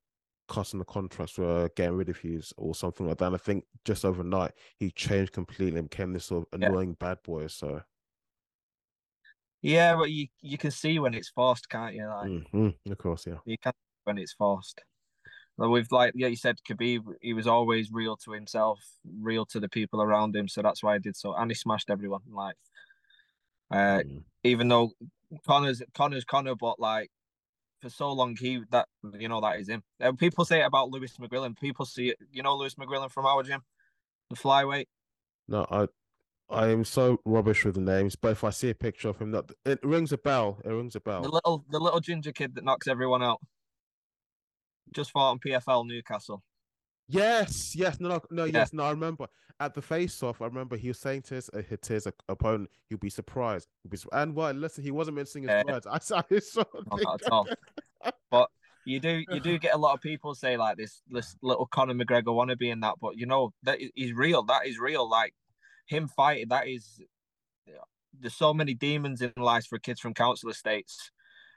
cutting 0.49 0.79
the 0.79 0.85
contracts, 0.85 1.39
we're 1.39 1.69
getting 1.71 1.97
rid 1.97 2.09
of 2.09 2.23
you 2.25 2.43
or 2.57 2.75
something 2.75 3.07
like 3.09 3.19
that. 3.19 3.27
And 3.27 3.35
I 3.35 3.39
think 3.39 3.67
just 3.85 4.05
overnight 4.05 4.53
he 4.79 4.91
changed 4.91 5.33
completely 5.33 5.79
and 5.81 5.91
became 5.91 6.13
this 6.13 6.27
sort 6.27 6.47
of 6.53 6.59
Yeah. 6.61 6.69
annoying 6.69 6.95
bad 6.95 7.23
boy. 7.23 7.49
So 7.49 7.83
Yeah, 9.63 9.97
but 9.97 10.11
you 10.11 10.29
you 10.41 10.59
can 10.59 10.71
see 10.71 10.99
when 10.99 11.15
it's 11.15 11.29
forced, 11.31 11.69
can't 11.69 11.95
you? 11.95 12.07
Like 12.07 12.33
mm, 12.33 12.47
mm, 12.53 12.75
of 12.91 12.99
course, 12.99 13.27
yeah. 13.27 13.41
you 13.45 13.57
can 13.59 13.73
when 14.05 14.19
it's 14.19 14.33
forced. 14.33 14.83
But 15.59 15.69
with 15.69 15.93
like 15.93 16.13
yeah, 16.17 16.29
you 16.29 16.37
said 16.37 16.59
Khabib, 16.69 17.05
he 17.21 17.35
was 17.35 17.47
always 17.47 17.93
real 17.93 18.17
to 18.19 18.33
himself, 18.33 18.81
real 19.21 19.45
to 19.47 19.61
the 19.61 19.69
people 19.69 20.03
around 20.03 20.35
him. 20.35 20.49
So 20.49 20.63
that's 20.63 20.83
why 20.83 20.95
he 20.95 21.01
did 21.01 21.17
so, 21.17 21.35
and 21.35 21.51
he 21.51 21.55
smashed 21.55 21.91
everyone. 21.91 22.23
Like, 22.31 22.57
uh, 23.71 24.01
Mm. 24.05 24.25
even 24.45 24.69
though 24.69 24.93
Conor's 25.47 25.83
Conor's 25.95 26.25
Conor, 26.25 26.55
but 26.55 26.79
like 26.81 27.11
for 27.81 27.91
so 27.91 28.13
long 28.13 28.37
he 28.37 28.63
that 28.71 28.89
you 29.19 29.29
know 29.29 29.41
that 29.41 29.61
is 29.61 29.69
him. 29.69 29.83
Uh, 30.01 30.13
people 30.13 30.45
say 30.45 30.61
it 30.61 30.67
about 30.67 30.91
Lewis 30.91 31.17
McGrillen. 31.19 31.59
People 31.59 31.85
see 31.85 32.11
it. 32.11 32.19
You 32.33 32.43
know 32.43 32.57
Lewis 32.57 32.75
McGrillen 32.77 33.11
from 33.11 33.27
our 33.27 33.43
gym, 33.43 33.63
the 34.31 34.37
flyweight. 34.37 34.87
No, 35.49 35.67
I 35.71 35.89
I 36.49 36.69
am 36.69 36.85
so 36.85 37.21
rubbish 37.25 37.65
with 37.65 37.75
the 37.75 37.81
names, 37.81 38.15
but 38.15 38.33
if 38.33 38.45
I 38.45 38.51
see 38.51 38.71
a 38.71 38.75
picture 38.75 39.09
of 39.09 39.19
him, 39.19 39.31
that 39.33 39.51
it 39.65 39.83
rings 39.83 40.13
a 40.13 40.19
bell. 40.19 40.61
It 40.65 40.69
rings 40.69 40.95
a 40.97 41.01
bell. 41.01 41.23
The 41.23 41.31
little 41.31 41.65
the 41.71 41.79
little 41.81 42.01
ginger 42.01 42.33
kid 42.33 42.55
that 42.55 42.65
knocks 42.65 42.89
everyone 42.89 43.23
out. 43.23 43.41
Just 44.93 45.11
fought 45.13 45.31
on 45.31 45.39
PFL 45.39 45.87
Newcastle. 45.87 46.43
Yes, 47.09 47.75
yes, 47.77 48.01
no, 48.01 48.09
no, 48.09 48.21
no, 48.31 48.45
Yeah. 48.45 48.59
yes, 48.61 48.73
no. 48.73 48.85
I 48.85 48.91
remember 48.91 49.27
at 49.61 49.75
the 49.75 49.83
face-off. 49.83 50.41
I 50.41 50.47
remember 50.47 50.77
he 50.77 50.89
was 50.89 50.99
saying 50.99 51.23
to 51.23 51.35
his, 51.35 51.51
uh, 51.51 51.63
to 51.83 51.93
his 51.93 52.07
opponent, 52.29 52.71
"He'll 52.89 52.99
be 52.99 53.11
surprised." 53.11 53.69
He'll 53.83 53.91
be, 53.91 53.99
and 54.13 54.35
why? 54.35 54.53
Listen, 54.53 54.83
he 54.85 54.91
wasn't 54.91 55.17
mincing 55.17 55.43
his 55.43 55.51
Yeah. 55.51 55.63
words. 55.67 55.87
I 55.91 55.99
saw 55.99 56.23
sort 56.41 56.69
of 56.75 56.87
not 57.05 57.23
at 57.23 57.33
all. 57.33 57.49
But 58.31 58.51
you 58.85 58.99
do 58.99 59.23
you 59.29 59.39
do 59.41 59.59
get 59.59 59.75
a 59.75 59.79
lot 59.79 59.95
of 59.95 60.01
people 60.01 60.35
say 60.35 60.57
like 60.57 60.77
this 60.77 61.03
this 61.09 61.37
little 61.43 61.67
Conor 61.67 61.95
McGregor 61.95 62.35
wannabe 62.35 62.73
and 62.73 62.83
that, 62.83 62.95
but 63.01 63.17
you 63.17 63.27
know 63.27 63.53
that 63.63 63.81
is 63.81 63.91
he's 63.95 64.13
real. 64.13 64.43
That 64.43 64.67
is 64.67 64.79
real. 64.79 65.09
Like 65.09 65.35
him 65.87 66.09
fighting, 66.09 66.49
that 66.49 66.67
is. 66.67 67.01
There's 68.19 68.35
so 68.35 68.53
many 68.53 68.75
demons 68.75 69.23
in 69.23 69.33
life 69.37 69.67
for 69.67 69.79
kids 69.79 69.99
from 70.01 70.15
council 70.15 70.51
estates. 70.51 71.11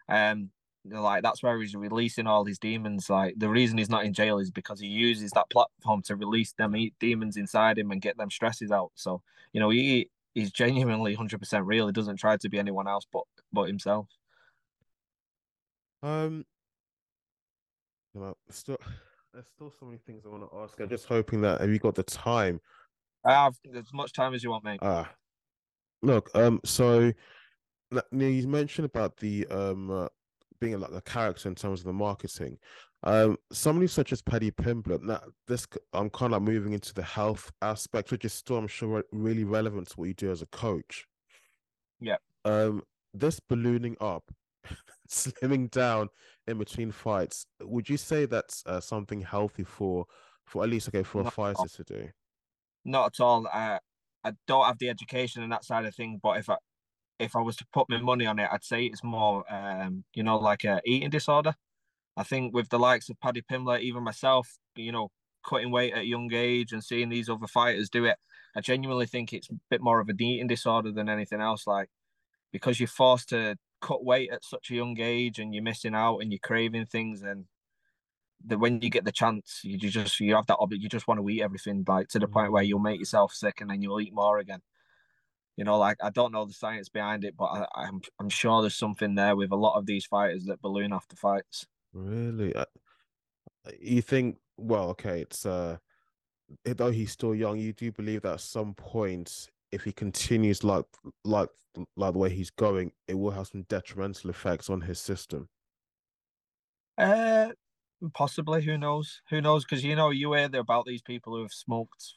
Um, 0.08 0.52
like 0.90 1.24
that's 1.24 1.42
where 1.42 1.60
he's 1.60 1.76
releasing 1.76 2.28
all 2.28 2.46
his 2.46 2.60
demons. 2.60 3.10
Like 3.10 3.36
the 3.38 3.50
reason 3.50 3.78
he's 3.78 3.90
not 3.90 4.06
in 4.06 4.14
jail 4.14 4.40
is 4.40 4.52
because 4.52 4.80
he 4.80 4.88
uses 4.88 5.32
that 5.32 5.50
platform 5.50 6.02
to 6.04 6.16
release 6.16 6.54
them 6.54 6.76
eat 6.76 6.94
demons 7.00 7.38
inside 7.38 7.78
him 7.78 7.92
and 7.92 8.02
get 8.02 8.18
them 8.18 8.30
stresses 8.30 8.72
out. 8.72 8.92
So 8.96 9.22
you 9.54 9.60
know 9.60 9.70
he 9.70 10.10
he's 10.34 10.52
genuinely 10.52 11.14
hundred 11.16 11.40
percent 11.40 11.66
real. 11.66 11.88
He 11.88 11.94
doesn't 11.94 12.18
try 12.18 12.38
to 12.38 12.50
be 12.50 12.60
anyone 12.60 12.88
else 12.88 13.06
but 13.12 13.24
but 13.52 13.68
himself. 13.68 14.08
Um, 16.04 16.46
know, 18.14 18.38
still, 18.50 18.78
there's 19.34 19.48
still 19.48 19.72
so 19.80 19.86
many 19.86 19.98
things 19.98 20.24
I 20.26 20.30
want 20.30 20.50
to 20.50 20.58
ask. 20.58 20.80
I'm 20.80 20.90
just 20.90 21.08
hoping 21.08 21.42
that 21.42 21.62
have 21.62 21.70
you 21.70 21.80
got 21.80 21.96
the 21.96 22.04
time? 22.04 22.62
I 23.26 23.34
have 23.34 23.56
as 23.76 23.92
much 23.92 24.14
time 24.14 24.34
as 24.36 24.44
you 24.44 24.52
want, 24.52 24.64
mate. 24.64 24.80
Ah, 24.84 25.12
look, 26.04 26.30
um, 26.36 26.62
so 26.64 27.12
you 27.92 28.48
mentioned 28.48 28.86
about 28.86 29.18
the 29.18 29.48
um 29.48 29.90
uh, 29.90 30.08
being 30.60 30.80
like 30.80 30.92
a 30.92 31.02
character 31.02 31.50
in 31.50 31.56
terms 31.56 31.80
of 31.82 31.86
the 31.86 31.94
marketing. 31.94 32.58
Um, 33.04 33.38
somebody 33.52 33.88
such 33.88 34.12
as 34.12 34.22
Paddy 34.22 34.52
Pimblett. 34.52 35.04
Now, 35.04 35.22
this 35.48 35.68
I'm 35.94 36.10
kind 36.10 36.34
of 36.34 36.42
moving 36.42 36.74
into 36.74 36.94
the 36.94 37.04
health 37.04 37.52
aspect, 37.62 38.12
which 38.12 38.26
is 38.26 38.34
still, 38.34 38.58
I'm 38.58 38.68
sure, 38.68 39.04
really 39.12 39.44
relevant 39.44 39.90
to 39.90 39.96
what 39.96 40.08
you 40.08 40.14
do 40.14 40.32
as 40.32 40.42
a 40.42 40.48
coach. 40.48 41.06
Yeah. 42.00 42.18
Um, 42.46 42.84
this 43.14 43.40
ballooning 43.40 43.96
up, 44.02 44.24
slimming 45.10 45.70
down 45.70 46.10
in 46.48 46.58
between 46.58 46.92
fights. 46.92 47.46
Would 47.62 47.90
you 47.90 47.98
say 47.98 48.26
that's 48.26 48.64
uh, 48.66 48.80
something 48.80 49.22
healthy 49.22 49.64
for, 49.64 50.06
for 50.46 50.64
at 50.64 50.70
least 50.70 50.88
okay 50.88 51.04
for 51.04 51.22
a 51.22 51.24
Not 51.26 51.34
all. 51.38 51.54
fighter 51.54 51.68
to 51.68 51.84
do? 51.84 52.10
Not 52.84 53.14
at 53.14 53.24
all. 53.24 53.48
I 53.48 53.80
I 54.24 54.34
don't 54.48 54.66
have 54.66 54.80
the 54.80 54.90
education 54.90 55.44
and 55.44 55.52
that 55.52 55.64
side 55.64 55.86
of 55.86 55.94
thing, 55.94 56.20
but 56.22 56.40
if 56.40 56.50
I 56.50 56.58
if 57.20 57.36
I 57.36 57.42
was 57.42 57.56
to 57.58 57.66
put 57.74 57.90
my 57.90 58.00
money 58.00 58.26
on 58.26 58.40
it, 58.40 58.50
I'd 58.52 58.64
say 58.64 58.86
it's 58.86 59.04
more 59.04 59.44
um, 59.54 60.04
you 60.14 60.24
know, 60.24 60.38
like 60.38 60.64
a 60.64 60.82
eating 60.86 61.10
disorder. 61.10 61.56
I 62.18 62.24
think 62.24 62.54
with 62.54 62.70
the 62.70 62.80
likes 62.80 63.10
of 63.10 63.20
Paddy 63.20 63.42
Pimblett, 63.42 63.82
even 63.82 64.04
myself, 64.04 64.58
you 64.76 64.92
know, 64.92 65.12
cutting 65.46 65.72
weight 65.72 65.94
at 65.94 66.00
a 66.00 66.06
young 66.06 66.34
age 66.34 66.72
and 66.72 66.84
seeing 66.84 67.10
these 67.10 67.30
other 67.30 67.48
fighters 67.48 67.90
do 67.90 68.06
it, 68.06 68.18
I 68.56 68.62
genuinely 68.62 69.06
think 69.06 69.34
it's 69.34 69.50
a 69.50 69.54
bit 69.70 69.82
more 69.82 70.00
of 70.00 70.10
an 70.10 70.22
eating 70.22 70.48
disorder 70.48 70.92
than 70.92 71.10
anything 71.10 71.42
else. 71.42 71.68
Like 71.68 71.90
because 72.52 72.80
you're 72.80 72.88
forced 72.88 73.30
to 73.30 73.58
cut 73.82 74.06
weight 74.06 74.32
at 74.32 74.46
such 74.46 74.72
a 74.72 74.76
young 74.76 74.98
age 75.00 75.40
and 75.40 75.54
you're 75.54 75.62
missing 75.62 75.94
out 75.94 76.20
and 76.20 76.32
you're 76.32 76.40
craving 76.40 76.86
things 76.86 77.22
and 77.22 77.46
that 78.46 78.60
when 78.60 78.82
you 78.82 78.90
get 78.90 79.04
the 79.04 79.12
chance, 79.12 79.60
you 79.64 79.78
just 79.78 80.20
you 80.22 80.36
have 80.36 80.48
that 80.48 80.58
you 80.72 80.88
just 80.88 81.08
want 81.08 81.20
to 81.20 81.30
eat 81.30 81.42
everything 81.42 81.84
like 81.86 82.08
to 82.08 82.20
the 82.20 82.28
point 82.28 82.54
where 82.54 82.64
you'll 82.64 82.80
make 82.80 83.00
yourself 83.00 83.34
sick 83.34 83.60
and 83.60 83.70
then 83.70 83.82
you'll 83.82 84.00
eat 84.00 84.14
more 84.14 84.38
again. 84.38 84.62
You 85.58 85.64
know, 85.64 85.78
like 85.78 85.98
I 86.04 86.10
don't 86.10 86.32
know 86.34 86.46
the 86.46 86.54
science 86.54 86.90
behind 86.90 87.24
it, 87.24 87.36
but 87.38 87.46
I, 87.46 87.68
I'm 87.76 88.02
I'm 88.20 88.30
sure 88.30 88.62
there's 88.62 88.76
something 88.76 89.16
there 89.16 89.36
with 89.36 89.52
a 89.52 89.56
lot 89.56 89.78
of 89.78 89.86
these 89.86 90.06
fighters 90.06 90.46
that 90.46 90.62
balloon 90.62 90.94
after 90.94 91.16
fights. 91.16 91.66
Really, 91.94 92.54
you 93.80 94.02
think? 94.02 94.38
Well, 94.58 94.90
okay, 94.92 95.22
it's 95.22 95.46
uh, 95.46 95.78
though 96.64 96.92
he's 96.92 97.12
still 97.12 97.36
young, 97.36 97.60
you 97.60 97.74
do 97.74 97.92
believe 97.92 98.22
that 98.24 98.34
at 98.34 98.42
some 98.42 98.74
point, 98.74 99.50
if 99.72 99.84
he 99.84 99.92
continues 99.92 100.64
like 100.64 100.86
like 101.24 101.50
like 101.96 102.14
the 102.14 102.20
way 102.20 102.30
he's 102.30 102.52
going, 102.52 102.92
it 103.08 103.16
will 103.16 103.32
have 103.32 103.48
some 103.48 103.64
detrimental 103.64 104.30
effects 104.30 104.70
on 104.70 104.82
his 104.82 105.00
system. 105.00 105.50
Uh, 106.98 107.50
possibly. 108.14 108.64
Who 108.64 108.78
knows? 108.78 109.22
Who 109.30 109.42
knows? 109.42 109.66
Because 109.66 109.84
you 109.84 109.96
know, 109.96 110.10
you 110.10 110.34
hear 110.34 110.50
about 110.54 110.86
these 110.86 111.02
people 111.02 111.36
who 111.36 111.42
have 111.42 111.52
smoked, 111.52 112.14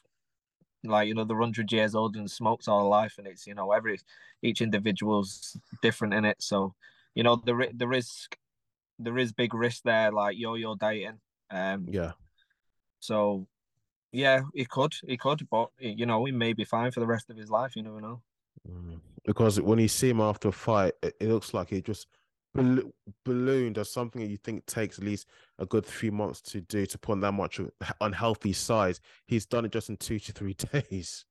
like 0.85 1.09
you 1.09 1.15
know, 1.15 1.25
they're 1.25 1.39
hundred 1.39 1.73
years 1.73 1.95
old 1.95 2.17
and 2.17 2.31
smoked 2.31 2.69
all 2.69 2.89
life, 2.89 3.17
and 3.19 3.27
it's 3.27 3.47
you 3.47 3.55
know, 3.55 3.73
every 3.73 3.99
each 4.43 4.61
individual's 4.61 5.57
different 5.83 6.15
in 6.15 6.25
it. 6.25 6.37
So, 6.41 6.75
you 7.15 7.23
know, 7.23 7.37
the 7.37 7.69
the 7.75 7.89
risk, 7.89 8.37
there 8.99 9.19
is 9.19 9.33
big 9.33 9.55
risk 9.55 9.83
there, 9.83 10.13
like 10.13 10.39
yo-yo 10.39 10.75
dieting. 10.75 11.21
Um, 11.51 11.87
yeah. 11.89 12.13
So, 13.01 13.47
yeah, 14.13 14.41
he 14.55 14.65
could, 14.65 14.95
he 15.07 15.17
could, 15.17 15.49
but 15.51 15.71
you 15.79 16.07
know, 16.07 16.25
he 16.25 16.33
may 16.33 16.53
be 16.53 16.65
fine 16.65 16.91
for 16.91 17.01
the 17.01 17.07
rest 17.07 17.31
of 17.31 17.37
his 17.37 17.51
life. 17.51 17.77
You 17.77 17.83
never 17.83 18.01
know. 18.01 18.23
Mm. 18.69 19.01
Because 19.25 19.61
when 19.61 19.79
you 19.79 19.89
see 19.89 20.11
him 20.11 20.21
after 20.21 20.49
a 20.49 20.53
fight, 20.53 20.95
it, 21.03 21.15
it 21.21 21.29
looks 21.29 21.53
like 21.53 21.69
he 21.69 21.81
just 21.81 22.07
ball- 22.55 22.93
balloon 23.25 23.73
does 23.73 23.91
something 23.91 24.23
that 24.23 24.31
you 24.31 24.39
think 24.39 24.67
takes 24.67 24.99
at 24.99 25.05
least 25.05 25.29
a 25.59 25.67
good 25.67 25.87
few 25.87 26.13
months 26.13 26.41
to 26.43 26.61
do 26.61 26.87
to 26.87 26.99
put 26.99 27.13
on 27.13 27.21
that 27.21 27.33
much 27.33 27.61
unhealthy 28.01 28.53
size. 28.53 29.01
He's 29.27 29.47
done 29.47 29.65
it 29.65 29.73
just 29.73 29.89
in 29.89 29.97
two 29.97 30.19
to 30.19 30.33
three 30.33 30.55
days. 30.73 31.25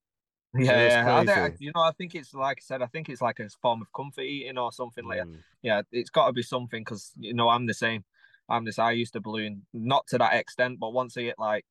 Yeah, 0.55 1.03
yeah. 1.03 1.33
I 1.35 1.51
you 1.59 1.71
know, 1.75 1.81
I 1.81 1.91
think 1.97 2.15
it's 2.15 2.33
like 2.33 2.59
I 2.59 2.63
said, 2.63 2.81
I 2.81 2.87
think 2.87 3.09
it's 3.09 3.21
like 3.21 3.39
a 3.39 3.49
form 3.61 3.81
of 3.81 3.91
comfort 3.93 4.21
eating 4.21 4.57
or 4.57 4.71
something 4.71 5.03
mm. 5.03 5.09
like 5.09 5.19
that. 5.19 5.27
Yeah, 5.61 5.81
it's 5.91 6.09
got 6.09 6.27
to 6.27 6.33
be 6.33 6.41
something 6.41 6.81
because 6.81 7.11
you 7.17 7.33
know 7.33 7.49
I'm 7.49 7.65
the 7.67 7.73
same. 7.73 8.03
I'm 8.49 8.65
this. 8.65 8.79
I 8.79 8.91
used 8.91 9.13
to 9.13 9.21
balloon 9.21 9.65
not 9.73 10.07
to 10.07 10.17
that 10.19 10.33
extent, 10.35 10.79
but 10.79 10.93
once 10.93 11.17
I 11.17 11.23
get 11.23 11.37
like 11.37 11.65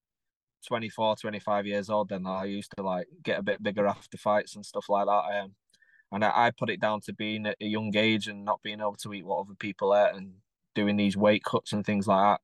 24, 0.67 1.17
25 1.17 1.67
years 1.67 1.89
old, 1.89 2.11
then 2.11 2.27
I 2.27 2.45
used 2.45 2.73
to 2.77 2.83
like 2.83 3.07
get 3.23 3.39
a 3.39 3.43
bit 3.43 3.63
bigger 3.63 3.87
after 3.87 4.19
fights 4.19 4.57
and 4.57 4.67
stuff 4.67 4.89
like 4.89 5.07
that. 5.07 5.41
Um, 5.43 5.55
and 6.13 6.25
I, 6.25 6.47
I 6.47 6.51
put 6.51 6.71
it 6.71 6.81
down 6.81 7.01
to 7.03 7.13
being 7.13 7.47
at 7.47 7.57
a 7.61 7.67
young 7.67 7.97
age 7.97 8.29
and 8.29 8.45
not 8.45 8.63
being 8.63 8.81
able 8.81 8.97
to 8.97 9.13
eat 9.15 9.27
what 9.27 9.41
other 9.41 9.55
people 9.55 9.95
eat 9.95 10.15
and 10.15 10.35
doing 10.75 10.97
these 10.97 11.17
weight 11.17 11.45
cuts 11.45 11.73
and 11.73 11.85
things 11.85 12.07
like 12.07 12.23
that. 12.23 12.41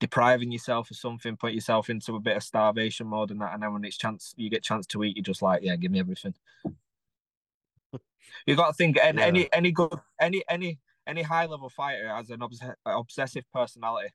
Depriving 0.00 0.52
yourself 0.52 0.90
of 0.90 0.96
something, 0.96 1.36
put 1.36 1.52
yourself 1.52 1.88
into 1.88 2.16
a 2.16 2.20
bit 2.20 2.36
of 2.36 2.42
starvation 2.42 3.06
mode 3.06 3.30
and 3.30 3.40
that, 3.40 3.54
and 3.54 3.62
then 3.62 3.72
when 3.72 3.84
it's 3.84 3.96
chance 3.96 4.34
you 4.36 4.50
get 4.50 4.62
chance 4.62 4.86
to 4.86 5.04
eat, 5.04 5.16
you're 5.16 5.22
just 5.22 5.42
like, 5.42 5.62
yeah, 5.62 5.76
give 5.76 5.90
me 5.90 6.00
everything. 6.00 6.34
you 8.46 8.56
got 8.56 8.68
to 8.68 8.72
think 8.74 8.98
any, 9.02 9.20
yeah. 9.20 9.26
any 9.26 9.52
any 9.52 9.72
good 9.72 9.94
any 10.20 10.42
any 10.48 10.78
any 11.06 11.22
high 11.22 11.46
level 11.46 11.68
fighter 11.68 12.08
has 12.08 12.30
an 12.30 12.42
obs- 12.42 12.60
obsessive 12.84 13.44
personality. 13.52 14.10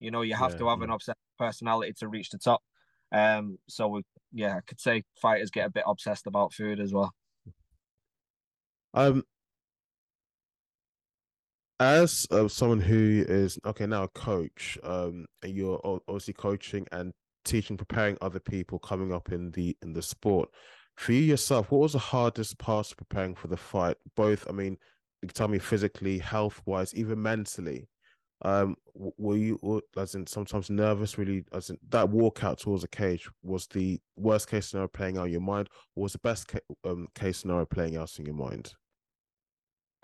You 0.00 0.10
know, 0.10 0.22
you 0.22 0.34
have 0.34 0.52
yeah, 0.52 0.58
to 0.58 0.68
have 0.68 0.78
yeah. 0.78 0.84
an 0.84 0.90
obsessive 0.90 1.16
personality 1.38 1.94
to 1.98 2.08
reach 2.08 2.30
the 2.30 2.38
top. 2.38 2.62
Um, 3.12 3.58
so 3.68 3.88
we, 3.88 4.02
yeah, 4.32 4.56
I 4.56 4.60
could 4.60 4.80
say 4.80 5.04
fighters 5.20 5.50
get 5.50 5.66
a 5.66 5.70
bit 5.70 5.84
obsessed 5.86 6.26
about 6.26 6.52
food 6.52 6.80
as 6.80 6.92
well. 6.92 7.14
Um, 8.96 9.22
as 11.78 12.26
uh, 12.30 12.48
someone 12.48 12.80
who 12.80 13.24
is 13.28 13.58
okay 13.66 13.86
now 13.86 14.04
a 14.04 14.08
coach, 14.08 14.78
um, 14.82 15.26
and 15.42 15.52
you're 15.54 15.80
obviously 16.08 16.32
coaching 16.32 16.86
and 16.92 17.12
teaching, 17.44 17.76
preparing 17.76 18.16
other 18.22 18.40
people 18.40 18.78
coming 18.78 19.12
up 19.12 19.30
in 19.32 19.50
the 19.50 19.76
in 19.82 19.92
the 19.92 20.02
sport. 20.02 20.48
For 20.96 21.12
you 21.12 21.20
yourself, 21.20 21.70
what 21.70 21.82
was 21.82 21.92
the 21.92 21.98
hardest 21.98 22.58
part 22.58 22.90
of 22.90 22.96
preparing 22.96 23.34
for 23.34 23.48
the 23.48 23.56
fight? 23.58 23.98
Both, 24.16 24.46
I 24.48 24.52
mean, 24.52 24.78
you 25.20 25.28
tell 25.28 25.48
me 25.48 25.58
physically, 25.58 26.18
health 26.18 26.62
wise, 26.64 26.94
even 26.94 27.20
mentally. 27.20 27.88
Um, 28.42 28.76
were 28.94 29.36
you 29.36 29.82
as 29.98 30.14
in 30.14 30.26
sometimes 30.26 30.70
nervous? 30.70 31.18
Really, 31.18 31.44
as 31.52 31.68
in 31.68 31.78
that 31.90 32.08
walkout 32.08 32.58
towards 32.58 32.82
the 32.82 32.88
cage 32.88 33.28
was 33.42 33.66
the 33.66 34.00
worst 34.16 34.48
case 34.48 34.68
scenario 34.68 34.88
playing 34.88 35.18
out 35.18 35.26
in 35.26 35.32
your 35.32 35.40
mind, 35.42 35.68
or 35.94 36.04
was 36.04 36.12
the 36.12 36.18
best 36.20 36.48
ca- 36.48 36.58
um, 36.84 37.08
case 37.14 37.38
scenario 37.38 37.66
playing 37.66 37.96
out 37.96 38.18
in 38.18 38.24
your 38.24 38.34
mind? 38.34 38.72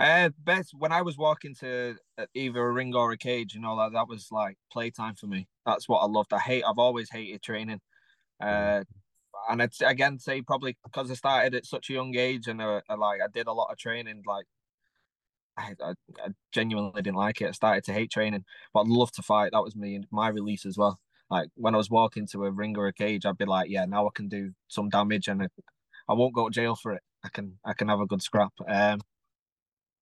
Uh, 0.03 0.31
best 0.45 0.73
when 0.77 0.91
I 0.91 1.03
was 1.03 1.17
walking 1.17 1.55
to 1.61 1.95
uh, 2.19 2.27
either 2.35 2.61
a 2.61 2.73
ring 2.73 2.93
or 2.93 3.13
a 3.13 3.17
cage, 3.17 3.55
you 3.55 3.61
know 3.61 3.79
that 3.79 3.93
that 3.93 4.09
was 4.09 4.27
like 4.33 4.57
playtime 4.73 5.15
for 5.15 5.29
me. 5.29 5.47
That's 5.65 5.89
what 5.89 6.01
I 6.01 6.07
loved. 6.07 6.33
I 6.33 6.41
hate. 6.41 6.65
I've 6.67 6.79
always 6.79 7.09
hated 7.09 7.41
training. 7.41 7.81
Uh, 8.41 8.83
and 9.49 9.63
I'd 9.63 9.71
again 9.85 10.19
say 10.19 10.43
probably 10.43 10.77
because 10.83 11.09
I 11.09 11.15
started 11.15 11.55
at 11.55 11.67
such 11.67 11.89
a 11.89 11.93
young 11.93 12.17
age 12.17 12.49
and 12.49 12.61
uh, 12.61 12.81
I, 12.89 12.95
like 12.95 13.21
I 13.23 13.29
did 13.33 13.47
a 13.47 13.53
lot 13.53 13.71
of 13.71 13.79
training. 13.79 14.25
Like 14.27 14.47
I, 15.57 15.75
I, 15.81 15.93
I, 16.25 16.29
genuinely 16.51 17.01
didn't 17.03 17.15
like 17.15 17.41
it. 17.41 17.49
I 17.49 17.53
started 17.53 17.85
to 17.85 17.93
hate 17.93 18.11
training, 18.11 18.45
but 18.75 18.81
I'd 18.81 18.89
love 18.89 19.13
to 19.13 19.23
fight. 19.23 19.53
That 19.53 19.63
was 19.63 19.77
me 19.77 19.95
and 19.95 20.07
my 20.11 20.29
release 20.31 20.67
as 20.67 20.77
well. 20.77 20.99
Like 21.31 21.51
when 21.55 21.77
I 21.77 21.79
was 21.79 21.91
walking 21.91 22.27
to 22.33 22.45
a 22.45 22.51
ring 22.51 22.77
or 22.77 22.89
a 22.89 22.93
cage, 22.93 23.25
I'd 23.25 23.39
be 23.39 23.45
like, 23.45 23.71
yeah, 23.71 23.85
now 23.85 24.09
I 24.09 24.11
can 24.13 24.29
do 24.29 24.53
some 24.67 24.89
damage 24.89 25.29
and 25.29 25.49
I 26.09 26.15
won't 26.15 26.35
go 26.35 26.49
to 26.49 26.53
jail 26.53 26.75
for 26.75 26.93
it. 26.93 27.03
I 27.25 27.29
can 27.29 27.59
I 27.65 27.73
can 27.75 27.87
have 27.87 28.01
a 28.01 28.07
good 28.07 28.23
scrap. 28.23 28.53
Um, 28.67 29.01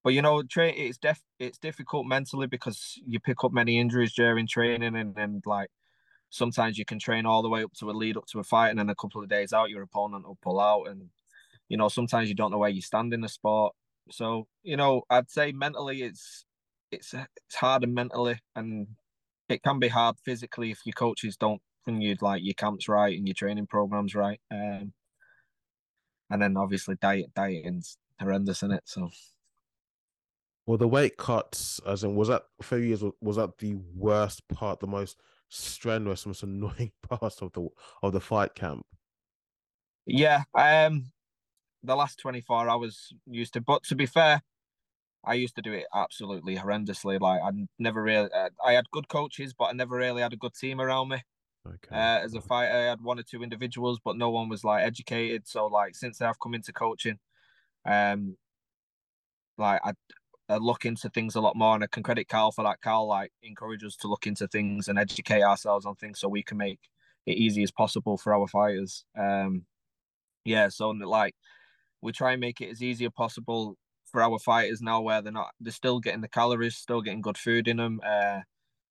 but 0.02 0.14
you 0.14 0.22
know, 0.22 0.42
train 0.42 0.74
it's 0.76 0.98
def 0.98 1.20
it's 1.38 1.58
difficult 1.58 2.06
mentally 2.06 2.46
because 2.46 2.98
you 3.06 3.20
pick 3.20 3.44
up 3.44 3.52
many 3.52 3.78
injuries 3.78 4.12
during 4.14 4.46
training, 4.46 4.96
and 4.96 5.14
then 5.14 5.42
like 5.46 5.70
sometimes 6.30 6.78
you 6.78 6.84
can 6.84 6.98
train 6.98 7.26
all 7.26 7.42
the 7.42 7.48
way 7.48 7.62
up 7.64 7.72
to 7.74 7.90
a 7.90 7.92
lead 7.92 8.16
up 8.16 8.26
to 8.26 8.40
a 8.40 8.44
fight, 8.44 8.70
and 8.70 8.78
then 8.78 8.90
a 8.90 8.94
couple 8.94 9.22
of 9.22 9.28
days 9.28 9.52
out, 9.52 9.70
your 9.70 9.82
opponent 9.82 10.26
will 10.26 10.38
pull 10.42 10.60
out, 10.60 10.84
and 10.84 11.10
you 11.68 11.76
know 11.76 11.88
sometimes 11.88 12.28
you 12.28 12.34
don't 12.34 12.50
know 12.50 12.58
where 12.58 12.70
you 12.70 12.82
stand 12.82 13.12
in 13.14 13.20
the 13.20 13.28
sport. 13.28 13.74
So 14.10 14.46
you 14.62 14.76
know, 14.76 15.02
I'd 15.10 15.30
say 15.30 15.52
mentally 15.52 16.02
it's 16.02 16.44
it's 16.90 17.14
it's 17.14 17.56
harder 17.56 17.86
mentally, 17.86 18.38
and 18.56 18.88
it 19.48 19.62
can 19.62 19.78
be 19.78 19.88
hard 19.88 20.16
physically 20.24 20.70
if 20.70 20.80
your 20.86 20.94
coaches 20.94 21.36
don't 21.36 21.60
bring 21.84 22.00
you'd 22.00 22.22
like 22.22 22.42
your 22.44 22.54
camps 22.54 22.88
right 22.88 23.16
and 23.16 23.26
your 23.26 23.34
training 23.34 23.66
programs 23.66 24.14
right. 24.14 24.40
Um, 24.50 24.92
and 26.30 26.40
then 26.40 26.56
obviously 26.56 26.96
diet 27.00 27.34
dieting's 27.34 27.98
horrendous 28.20 28.62
in 28.62 28.70
it. 28.70 28.82
So 28.84 29.10
well, 30.70 30.78
the 30.78 30.86
weight 30.86 31.16
cuts, 31.16 31.80
as 31.84 32.04
in, 32.04 32.14
was 32.14 32.28
that 32.28 32.44
for 32.62 32.78
years? 32.78 33.02
Was 33.20 33.34
that 33.34 33.58
the 33.58 33.74
worst 33.92 34.46
part, 34.46 34.78
the 34.78 34.86
most 34.86 35.20
strenuous, 35.48 36.24
most 36.24 36.42
annoying 36.44 36.92
part 37.02 37.42
of 37.42 37.52
the 37.54 37.66
of 38.04 38.12
the 38.12 38.20
fight 38.20 38.54
camp? 38.54 38.86
Yeah, 40.06 40.44
um, 40.54 41.10
the 41.82 41.96
last 41.96 42.20
twenty 42.20 42.40
four 42.40 42.68
hours 42.68 43.12
used 43.26 43.54
to. 43.54 43.60
But 43.60 43.82
to 43.86 43.96
be 43.96 44.06
fair, 44.06 44.42
I 45.24 45.34
used 45.34 45.56
to 45.56 45.62
do 45.62 45.72
it 45.72 45.86
absolutely 45.92 46.54
horrendously. 46.54 47.20
Like 47.20 47.40
I 47.42 47.50
never 47.80 48.00
really, 48.00 48.30
uh, 48.32 48.50
I 48.64 48.74
had 48.74 48.88
good 48.92 49.08
coaches, 49.08 49.52
but 49.52 49.64
I 49.64 49.72
never 49.72 49.96
really 49.96 50.22
had 50.22 50.34
a 50.34 50.36
good 50.36 50.54
team 50.54 50.80
around 50.80 51.08
me. 51.08 51.20
Okay. 51.66 51.96
Uh, 51.96 52.20
as 52.20 52.34
a 52.34 52.40
fighter, 52.40 52.72
I 52.72 52.82
had 52.82 53.00
one 53.00 53.18
or 53.18 53.24
two 53.24 53.42
individuals, 53.42 53.98
but 54.04 54.16
no 54.16 54.30
one 54.30 54.48
was 54.48 54.62
like 54.62 54.84
educated. 54.84 55.48
So 55.48 55.66
like 55.66 55.96
since 55.96 56.20
I've 56.20 56.38
come 56.38 56.54
into 56.54 56.72
coaching, 56.72 57.18
um, 57.84 58.36
like 59.58 59.80
I 59.84 59.94
uh, 60.50 60.58
look 60.58 60.84
into 60.84 61.08
things 61.08 61.36
a 61.36 61.40
lot 61.40 61.56
more. 61.56 61.74
And 61.74 61.84
I 61.84 61.86
can 61.86 62.02
credit 62.02 62.28
Carl 62.28 62.52
for 62.52 62.64
that. 62.64 62.80
Carl 62.80 63.06
like 63.06 63.32
encourage 63.42 63.84
us 63.84 63.96
to 63.96 64.08
look 64.08 64.26
into 64.26 64.48
things 64.48 64.88
and 64.88 64.98
educate 64.98 65.42
ourselves 65.42 65.86
on 65.86 65.94
things 65.94 66.18
so 66.18 66.28
we 66.28 66.42
can 66.42 66.58
make 66.58 66.80
it 67.26 67.36
easy 67.36 67.62
as 67.62 67.70
possible 67.70 68.16
for 68.18 68.34
our 68.34 68.48
fighters. 68.48 69.04
Um, 69.16 69.64
yeah, 70.44 70.68
so 70.68 70.90
like 70.90 71.34
we 72.02 72.12
try 72.12 72.32
and 72.32 72.40
make 72.40 72.60
it 72.60 72.70
as 72.70 72.82
easy 72.82 73.04
as 73.04 73.12
possible 73.12 73.76
for 74.06 74.22
our 74.22 74.38
fighters 74.38 74.80
now, 74.82 75.00
where 75.00 75.22
they're 75.22 75.32
not 75.32 75.50
they're 75.60 75.72
still 75.72 76.00
getting 76.00 76.22
the 76.22 76.28
calories, 76.28 76.76
still 76.76 77.02
getting 77.02 77.20
good 77.20 77.38
food 77.38 77.68
in 77.68 77.76
them. 77.76 78.00
Uh, 78.04 78.40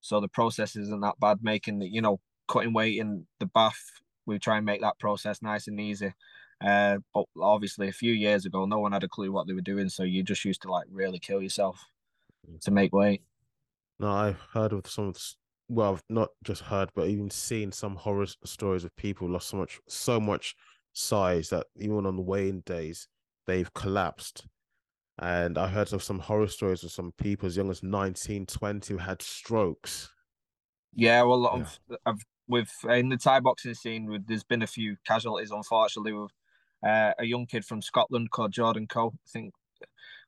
so 0.01 0.21
the 0.21 0.27
process 0.29 0.75
isn't 0.75 1.01
that 1.01 1.19
bad. 1.19 1.39
Making 1.41 1.79
the 1.79 1.87
you 1.87 2.01
know 2.01 2.19
cutting 2.47 2.73
weight 2.73 2.99
in 2.99 3.27
the 3.39 3.45
bath, 3.47 3.83
we 4.25 4.39
try 4.39 4.57
and 4.57 4.65
make 4.65 4.81
that 4.81 4.99
process 4.99 5.41
nice 5.41 5.67
and 5.67 5.79
easy. 5.79 6.13
Uh, 6.61 6.97
but 7.13 7.25
obviously, 7.39 7.87
a 7.87 7.93
few 7.93 8.13
years 8.13 8.45
ago, 8.45 8.65
no 8.65 8.79
one 8.79 8.91
had 8.91 9.03
a 9.03 9.07
clue 9.07 9.31
what 9.31 9.47
they 9.47 9.53
were 9.53 9.61
doing, 9.61 9.89
so 9.89 10.03
you 10.03 10.23
just 10.23 10.43
used 10.43 10.61
to 10.63 10.71
like 10.71 10.87
really 10.91 11.19
kill 11.19 11.41
yourself 11.41 11.89
mm. 12.49 12.59
to 12.61 12.71
make 12.71 12.93
weight. 12.93 13.21
No, 13.99 14.11
I've 14.11 14.39
heard 14.53 14.73
of 14.73 14.87
some 14.87 15.09
of 15.09 15.13
the, 15.15 15.21
well, 15.69 15.93
I've 15.93 16.03
not 16.09 16.29
just 16.43 16.63
heard, 16.63 16.89
but 16.95 17.07
even 17.07 17.29
seen 17.29 17.71
some 17.71 17.95
horror 17.95 18.27
stories 18.45 18.83
of 18.83 18.95
people 18.95 19.29
lost 19.29 19.49
so 19.49 19.57
much, 19.57 19.79
so 19.87 20.19
much 20.19 20.55
size 20.93 21.49
that 21.49 21.67
even 21.77 22.05
on 22.05 22.15
the 22.15 22.21
weighing 22.21 22.61
days 22.61 23.07
they've 23.47 23.73
collapsed. 23.73 24.45
And 25.21 25.57
I 25.57 25.67
heard 25.67 25.91
of 25.91 26.01
some 26.01 26.19
horror 26.19 26.47
stories 26.47 26.83
of 26.83 26.91
some 26.91 27.11
people 27.17 27.47
as 27.47 27.57
young 27.57 27.69
as 27.69 27.83
19, 27.83 28.45
20 28.45 28.93
who 28.93 28.97
had 28.97 29.21
strokes 29.21 30.09
Yeah, 30.93 31.23
well, 31.23 31.41
yeah. 31.41 31.61
I've, 31.61 31.97
I've 32.05 32.25
with 32.47 32.71
in 32.89 33.09
the 33.09 33.17
Thai 33.17 33.41
boxing 33.41 33.75
scene, 33.75 34.23
there's 34.27 34.43
been 34.43 34.63
a 34.63 34.67
few 34.67 34.97
casualties, 35.05 35.51
unfortunately, 35.51 36.13
with 36.13 36.31
uh, 36.85 37.13
a 37.19 37.25
young 37.25 37.45
kid 37.45 37.65
from 37.65 37.81
Scotland 37.81 38.31
called 38.31 38.51
Jordan 38.51 38.87
Coe. 38.87 39.13
I 39.13 39.29
think 39.29 39.53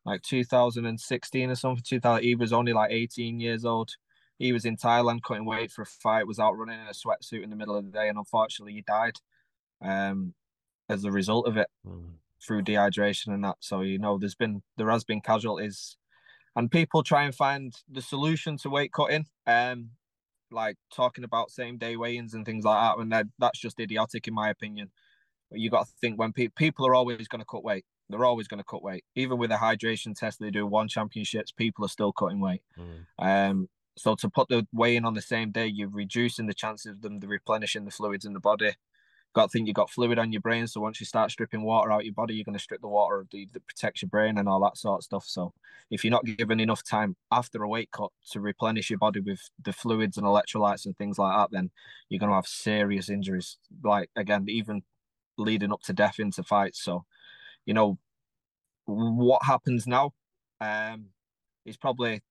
like 0.06 0.22
2016 0.24 1.50
or 1.50 1.56
something. 1.56 1.84
2000, 1.88 2.24
he 2.24 2.36
was 2.36 2.54
only 2.54 2.74
like 2.74 2.92
18 2.92 3.40
years 3.40 3.66
old. 3.66 3.92
He 4.38 4.52
was 4.52 4.66
in 4.66 4.76
Thailand 4.76 5.22
cutting 5.22 5.46
weight 5.46 5.72
for 5.72 5.84
a 5.84 5.86
fight, 5.86 6.26
was 6.26 6.40
out 6.40 6.58
running 6.58 6.80
in 6.80 6.88
a 6.88 6.92
sweatsuit 6.92 7.44
in 7.44 7.52
the 7.52 7.56
middle 7.56 7.76
of 7.76 7.86
the 7.86 7.92
day, 7.92 8.10
and 8.10 8.18
unfortunately, 8.18 8.74
he 8.74 8.82
died 8.82 9.18
um, 9.84 10.34
as 10.90 11.04
a 11.06 11.12
result 11.12 11.48
of 11.48 11.58
it 11.58 11.68
mm. 11.88 12.14
through 12.44 12.64
dehydration 12.64 13.28
and 13.28 13.44
that. 13.44 13.58
So 13.60 13.82
you 13.82 14.00
know, 14.00 14.18
there's 14.18 14.36
been 14.36 14.64
there 14.78 14.90
has 14.90 15.04
been 15.04 15.22
casualties, 15.22 15.96
and 16.56 16.72
people 16.72 17.04
try 17.04 17.24
and 17.24 17.36
find 17.36 17.72
the 17.90 18.02
solution 18.02 18.58
to 18.58 18.70
weight 18.70 18.92
cutting. 18.92 19.28
Um, 19.46 19.92
like 20.54 20.76
talking 20.94 21.24
about 21.24 21.50
same 21.50 21.78
day 21.78 21.96
weigh-ins 21.96 22.34
and 22.34 22.46
things 22.46 22.66
like 22.66 22.82
that, 22.82 23.00
and 23.00 23.12
that, 23.12 23.28
that's 23.40 23.60
just 23.60 23.80
idiotic 23.80 24.28
in 24.28 24.34
my 24.34 24.50
opinion. 24.50 24.90
You 25.52 25.70
got 25.70 25.88
to 25.88 25.94
think 26.00 26.20
when 26.20 26.34
pe- 26.34 26.48
people 26.50 26.88
are 26.88 26.96
always 26.96 27.28
going 27.28 27.42
to 27.42 27.46
cut 27.46 27.64
weight, 27.64 27.86
they're 28.10 28.26
always 28.26 28.48
going 28.48 28.60
to 28.60 28.64
cut 28.64 28.84
weight. 28.84 29.06
Even 29.16 29.38
with 29.38 29.52
a 29.52 29.56
hydration 29.56 30.18
test 30.18 30.40
they 30.40 30.52
do 30.52 30.66
one 30.66 30.88
championships, 30.88 31.52
people 31.52 31.86
are 31.86 31.90
still 31.90 32.12
cutting 32.12 32.40
weight. 32.40 32.62
Mm. 32.78 33.06
Um, 33.50 33.70
so 33.98 34.16
to 34.16 34.30
put 34.30 34.50
the 34.50 34.66
weigh 34.74 34.96
in 34.96 35.06
on 35.06 35.14
the 35.14 35.22
same 35.22 35.52
day, 35.52 35.68
you're 35.68 35.90
reducing 35.90 36.48
the 36.48 36.54
chances 36.54 36.92
of 36.92 37.02
them 37.02 37.20
the 37.20 37.28
replenishing 37.28 37.86
the 37.86 37.92
fluids 37.92 38.26
in 38.26 38.34
the 38.34 38.40
body. 38.40 38.72
Got 39.34 39.44
to 39.44 39.50
think 39.50 39.68
you've 39.68 39.76
got 39.76 39.90
fluid 39.90 40.20
on 40.20 40.34
your 40.34 40.42
brain, 40.42 40.68
so 40.68 40.82
once 40.82 41.00
you 41.00 41.06
start 41.06 41.32
stripping 41.32 41.64
water 41.64 41.90
out 41.90 42.04
your 42.04 42.14
body, 42.14 42.34
you're 42.34 42.44
going 42.44 42.58
to 42.58 42.62
strip 42.62 42.82
the 42.82 42.90
water 42.90 43.26
the, 43.32 43.48
that 43.54 43.66
protects 43.66 44.02
your 44.02 44.10
brain 44.10 44.38
and 44.38 44.50
all 44.50 44.60
that 44.62 44.76
sort 44.76 45.00
of 45.00 45.04
stuff. 45.06 45.24
So 45.26 45.54
if 45.90 46.04
you're 46.04 46.12
not 46.12 46.26
given 46.26 46.60
enough 46.60 46.84
time 46.84 47.16
after 47.32 47.64
a 47.64 47.68
weight 47.68 47.92
cut 47.92 48.12
to 48.32 48.42
replenish 48.42 48.90
your 48.90 49.00
body 49.00 49.22
with 49.22 49.50
the 49.64 49.72
fluids 49.72 50.18
and 50.18 50.26
electrolytes 50.26 50.86
and 50.86 50.98
things 50.98 51.18
like 51.18 51.34
that, 51.34 51.50
then 51.52 51.72
you're 52.10 52.20
going 52.20 52.30
to 52.30 52.36
have 52.36 52.48
serious 52.48 53.10
injuries. 53.10 53.58
Like 53.82 54.10
again, 54.18 54.48
even 54.50 54.84
leading 55.38 55.72
up 55.72 55.82
to 55.84 55.94
death 55.94 56.20
into 56.20 56.44
fights. 56.44 56.84
So, 56.84 57.06
you 57.66 57.74
know, 57.74 57.98
what 58.86 59.44
happens 59.44 59.88
now 59.88 60.14
um, 60.60 61.08
is 61.66 61.78
probably 61.78 62.22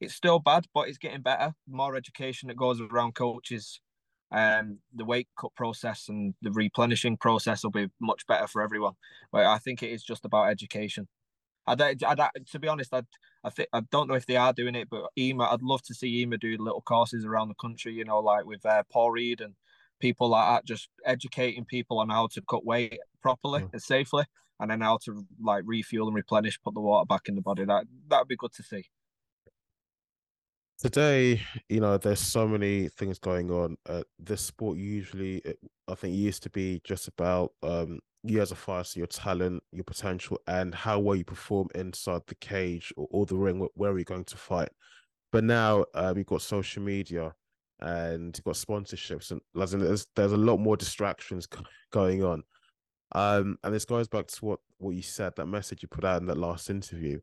it's 0.00 0.14
still 0.14 0.38
bad, 0.38 0.66
but 0.74 0.88
it's 0.88 0.98
getting 0.98 1.22
better. 1.22 1.54
More 1.68 1.96
education 1.96 2.48
that 2.48 2.56
goes 2.56 2.80
around 2.80 3.14
coaches. 3.14 3.80
Um, 4.32 4.80
the 4.94 5.04
weight 5.04 5.28
cut 5.38 5.54
process 5.54 6.06
and 6.08 6.34
the 6.42 6.50
replenishing 6.50 7.16
process 7.16 7.62
will 7.62 7.70
be 7.70 7.88
much 8.00 8.26
better 8.26 8.46
for 8.46 8.60
everyone. 8.60 8.94
But 9.32 9.46
I 9.46 9.58
think 9.58 9.82
it 9.82 9.90
is 9.90 10.02
just 10.02 10.24
about 10.24 10.50
education. 10.50 11.08
I'd, 11.66 11.80
I'd, 11.80 12.20
to 12.50 12.58
be 12.58 12.68
honest, 12.68 12.92
I, 12.92 13.02
I 13.42 13.50
think 13.50 13.68
I 13.72 13.80
don't 13.90 14.08
know 14.08 14.14
if 14.14 14.26
they 14.26 14.36
are 14.36 14.52
doing 14.52 14.74
it, 14.74 14.88
but 14.90 15.06
EMA, 15.18 15.44
I'd 15.44 15.62
love 15.62 15.82
to 15.84 15.94
see 15.94 16.22
EMA 16.22 16.38
do 16.38 16.56
little 16.58 16.82
courses 16.82 17.24
around 17.24 17.48
the 17.48 17.54
country. 17.54 17.92
You 17.92 18.04
know, 18.04 18.20
like 18.20 18.44
with 18.44 18.64
uh, 18.66 18.82
Paul 18.92 19.10
Reed 19.12 19.40
and 19.40 19.54
people 20.00 20.28
like 20.28 20.46
that, 20.46 20.64
just 20.66 20.88
educating 21.04 21.64
people 21.64 21.98
on 21.98 22.08
how 22.08 22.28
to 22.28 22.42
cut 22.48 22.64
weight 22.64 22.98
properly 23.22 23.62
mm. 23.62 23.72
and 23.72 23.82
safely, 23.82 24.24
and 24.60 24.70
then 24.70 24.80
how 24.80 24.98
to 25.04 25.24
like 25.42 25.62
refuel 25.66 26.06
and 26.06 26.16
replenish, 26.16 26.60
put 26.62 26.74
the 26.74 26.80
water 26.80 27.06
back 27.06 27.22
in 27.28 27.34
the 27.34 27.42
body. 27.42 27.64
That 27.64 27.86
that'd 28.08 28.28
be 28.28 28.36
good 28.36 28.52
to 28.54 28.62
see. 28.62 28.84
Today, 30.78 31.40
you 31.70 31.80
know, 31.80 31.96
there's 31.96 32.20
so 32.20 32.46
many 32.46 32.88
things 32.88 33.18
going 33.18 33.50
on. 33.50 33.78
Uh, 33.88 34.02
this 34.18 34.42
sport 34.42 34.76
usually, 34.76 35.38
it, 35.38 35.58
I 35.88 35.94
think, 35.94 36.14
used 36.14 36.42
to 36.42 36.50
be 36.50 36.82
just 36.84 37.08
about 37.08 37.52
um, 37.62 38.00
you 38.22 38.42
as 38.42 38.52
a 38.52 38.56
fighter, 38.56 38.98
your 38.98 39.06
talent, 39.06 39.62
your 39.72 39.84
potential, 39.84 40.38
and 40.46 40.74
how 40.74 40.98
well 40.98 41.16
you 41.16 41.24
perform 41.24 41.68
inside 41.74 42.22
the 42.26 42.34
cage 42.34 42.92
or, 42.96 43.08
or 43.10 43.24
the 43.24 43.36
ring 43.36 43.66
where 43.74 43.92
are 43.92 43.98
you 43.98 44.04
going 44.04 44.24
to 44.24 44.36
fight. 44.36 44.68
But 45.32 45.44
now 45.44 45.86
uh, 45.94 46.12
we've 46.14 46.26
got 46.26 46.42
social 46.42 46.82
media 46.82 47.34
and 47.80 48.36
you've 48.36 48.44
got 48.44 48.54
sponsorships, 48.54 49.30
and 49.30 49.40
there's 49.54 50.06
there's 50.16 50.32
a 50.32 50.36
lot 50.36 50.58
more 50.58 50.76
distractions 50.76 51.46
going 51.92 52.24
on. 52.24 52.42
Um, 53.12 53.58
and 53.62 53.72
this 53.72 53.84
goes 53.84 54.08
back 54.08 54.26
to 54.26 54.44
what 54.44 54.60
what 54.78 54.94
you 54.94 55.02
said, 55.02 55.34
that 55.36 55.46
message 55.46 55.82
you 55.82 55.88
put 55.88 56.04
out 56.04 56.20
in 56.20 56.26
that 56.26 56.38
last 56.38 56.70
interview. 56.70 57.20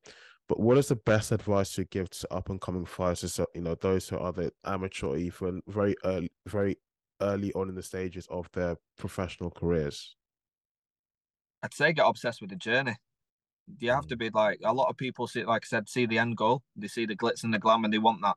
But 0.50 0.60
what 0.60 0.78
is 0.78 0.90
the 0.90 0.96
best 0.96 1.32
advice 1.32 1.78
you 1.78 1.86
give 1.86 2.10
to 2.10 2.34
up 2.34 2.50
and 2.50 2.60
coming 2.60 2.86
fighters? 2.86 3.40
You 3.56 3.62
know, 3.62 3.76
those 3.76 4.10
who 4.10 4.18
are 4.18 4.32
the 4.32 4.52
amateur 4.66 5.08
or 5.08 5.18
even 5.18 5.62
very 5.68 5.96
early, 6.04 6.32
very 6.48 6.78
early 7.22 7.54
on 7.54 7.70
in 7.70 7.76
the 7.76 7.84
stages 7.84 8.28
of 8.30 8.50
their 8.52 8.76
professional 8.98 9.52
careers. 9.52 10.16
I'd 11.64 11.74
say 11.74 11.94
get 11.94 12.06
obsessed 12.06 12.42
with 12.42 12.50
the 12.50 12.58
journey. 12.58 12.96
You 13.80 13.92
have 13.92 14.06
mm. 14.06 14.10
to 14.10 14.18
be 14.18 14.30
like 14.30 14.60
a 14.64 14.74
lot 14.74 14.90
of 14.90 14.98
people 14.98 15.28
see, 15.28 15.46
like 15.46 15.64
I 15.66 15.68
said, 15.68 15.88
see 15.88 16.06
the 16.06 16.20
end 16.20 16.36
goal. 16.36 16.62
They 16.76 16.88
see 16.88 17.06
the 17.06 17.16
glitz 17.16 17.44
and 17.44 17.54
the 17.54 17.60
glam, 17.60 17.86
and 17.86 17.94
they 17.94 18.00
want 18.00 18.22
that. 18.22 18.36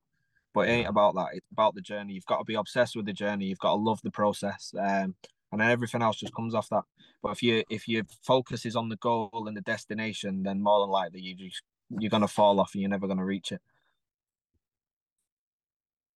But 0.56 0.70
it 0.70 0.72
ain't 0.72 0.88
about 0.88 1.14
that. 1.16 1.34
It's 1.34 1.46
about 1.52 1.74
the 1.74 1.82
journey. 1.82 2.14
You've 2.14 2.24
got 2.24 2.38
to 2.38 2.44
be 2.44 2.54
obsessed 2.54 2.96
with 2.96 3.04
the 3.04 3.12
journey. 3.12 3.44
You've 3.44 3.58
got 3.58 3.72
to 3.72 3.74
love 3.74 4.00
the 4.02 4.10
process. 4.10 4.72
Um, 4.74 5.14
and 5.52 5.60
then 5.60 5.70
everything 5.70 6.00
else 6.00 6.16
just 6.16 6.34
comes 6.34 6.54
off 6.54 6.70
that. 6.70 6.84
But 7.22 7.32
if 7.32 7.42
you 7.42 7.62
if 7.68 7.86
your 7.86 8.04
focus 8.22 8.64
is 8.64 8.74
on 8.74 8.88
the 8.88 8.96
goal 8.96 9.44
and 9.46 9.54
the 9.54 9.60
destination, 9.60 10.42
then 10.44 10.62
more 10.62 10.80
than 10.80 10.88
likely 10.88 11.20
you 11.20 11.34
just 11.34 11.60
you're 11.90 12.08
gonna 12.08 12.26
fall 12.26 12.58
off 12.58 12.70
and 12.72 12.80
you're 12.80 12.88
never 12.88 13.06
gonna 13.06 13.22
reach 13.22 13.52
it. 13.52 13.60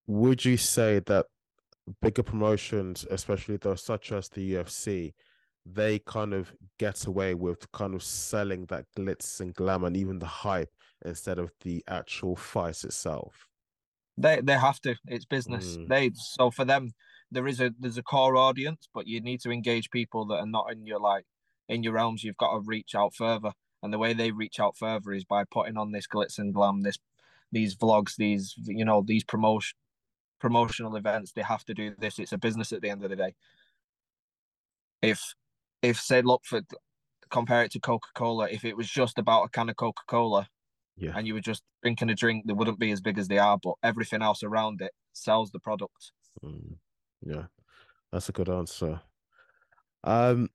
Would 0.07 0.43
you 0.43 0.57
say 0.57 1.01
that 1.01 1.27
bigger 2.01 2.23
promotions, 2.23 3.07
especially 3.11 3.59
those 3.59 3.85
such 3.85 4.11
as 4.11 4.31
the 4.31 4.55
UFC, 4.55 5.13
they 5.67 5.99
kind 5.99 6.33
of 6.33 6.51
get 6.79 7.05
away 7.05 7.35
with 7.35 7.71
kind 7.73 7.95
of 7.95 8.03
selling 8.03 8.65
that 8.71 8.87
glitz 8.97 9.41
and 9.41 9.53
glam 9.53 9.85
and 9.85 9.99
even 9.99 10.19
the 10.19 10.25
hype 10.25 10.73
instead 11.05 11.39
of 11.39 11.53
the 11.61 11.85
actual 11.89 12.37
fight 12.37 12.83
itself? 12.85 13.50
They 14.17 14.41
they 14.43 14.59
have 14.59 14.81
to. 14.83 14.97
It's 15.07 15.25
business. 15.25 15.77
Mm. 15.77 15.89
They 15.89 16.11
so 16.15 16.51
for 16.51 16.65
them 16.65 16.93
there 17.31 17.47
is 17.47 17.61
a 17.61 17.73
there's 17.79 17.99
a 17.99 18.03
core 18.03 18.37
audience, 18.37 18.89
but 18.93 19.07
you 19.07 19.21
need 19.21 19.41
to 19.43 19.51
engage 19.51 19.91
people 19.91 20.27
that 20.27 20.37
are 20.37 20.47
not 20.47 20.73
in 20.73 20.87
your 20.87 21.01
like 21.01 21.25
in 21.69 21.83
your 21.83 21.95
realms. 21.95 22.25
You've 22.25 22.37
got 22.37 22.53
to 22.53 22.61
reach 22.61 22.95
out 22.95 23.15
further. 23.15 23.53
And 23.83 23.93
the 23.93 23.99
way 23.99 24.13
they 24.13 24.31
reach 24.31 24.61
out 24.61 24.77
further 24.77 25.13
is 25.13 25.25
by 25.25 25.45
putting 25.45 25.79
on 25.79 25.93
this 25.93 26.07
glitz 26.07 26.39
and 26.39 26.53
glam, 26.53 26.83
this 26.83 26.99
these 27.53 27.75
vlogs, 27.77 28.17
these 28.17 28.55
you 28.67 28.85
know 28.85 29.03
these 29.07 29.25
promotion 29.25 29.77
promotional 30.39 30.97
events. 30.97 31.33
They 31.33 31.43
have 31.43 31.65
to 31.67 31.75
do 31.75 31.95
this. 31.99 32.19
It's 32.19 32.33
a 32.33 32.39
business 32.39 32.73
at 32.73 32.83
the 32.83 32.91
end 32.91 33.05
of 33.05 33.11
the 33.11 33.17
day. 33.17 33.35
If 35.03 35.35
if 35.83 35.99
say 36.01 36.23
look 36.23 36.43
for 36.45 36.63
compare 37.31 37.63
it 37.63 37.73
to 37.73 37.81
Coca 37.81 38.09
Cola, 38.15 38.49
if 38.51 38.65
it 38.65 38.77
was 38.77 38.89
just 38.89 39.19
about 39.19 39.45
a 39.45 39.49
can 39.49 39.71
of 39.71 39.77
Coca 39.77 40.03
Cola, 40.07 40.49
yeah. 41.01 41.13
and 41.17 41.27
you 41.27 41.35
were 41.35 41.41
just 41.41 41.63
drinking 41.83 42.11
a 42.11 42.15
drink, 42.15 42.45
they 42.47 42.53
wouldn't 42.53 42.79
be 42.79 42.91
as 42.91 43.01
big 43.01 43.19
as 43.19 43.29
they 43.29 43.39
are. 43.39 43.59
But 43.61 43.75
everything 43.83 44.23
else 44.23 44.43
around 44.43 44.81
it 44.83 44.93
sells 45.13 45.51
the 45.51 45.59
product. 45.59 46.13
Mm, 46.45 46.77
yeah, 47.23 47.45
that's 48.13 48.29
a 48.29 48.33
good 48.33 48.49
answer. 48.49 49.01
Um, 50.05 50.51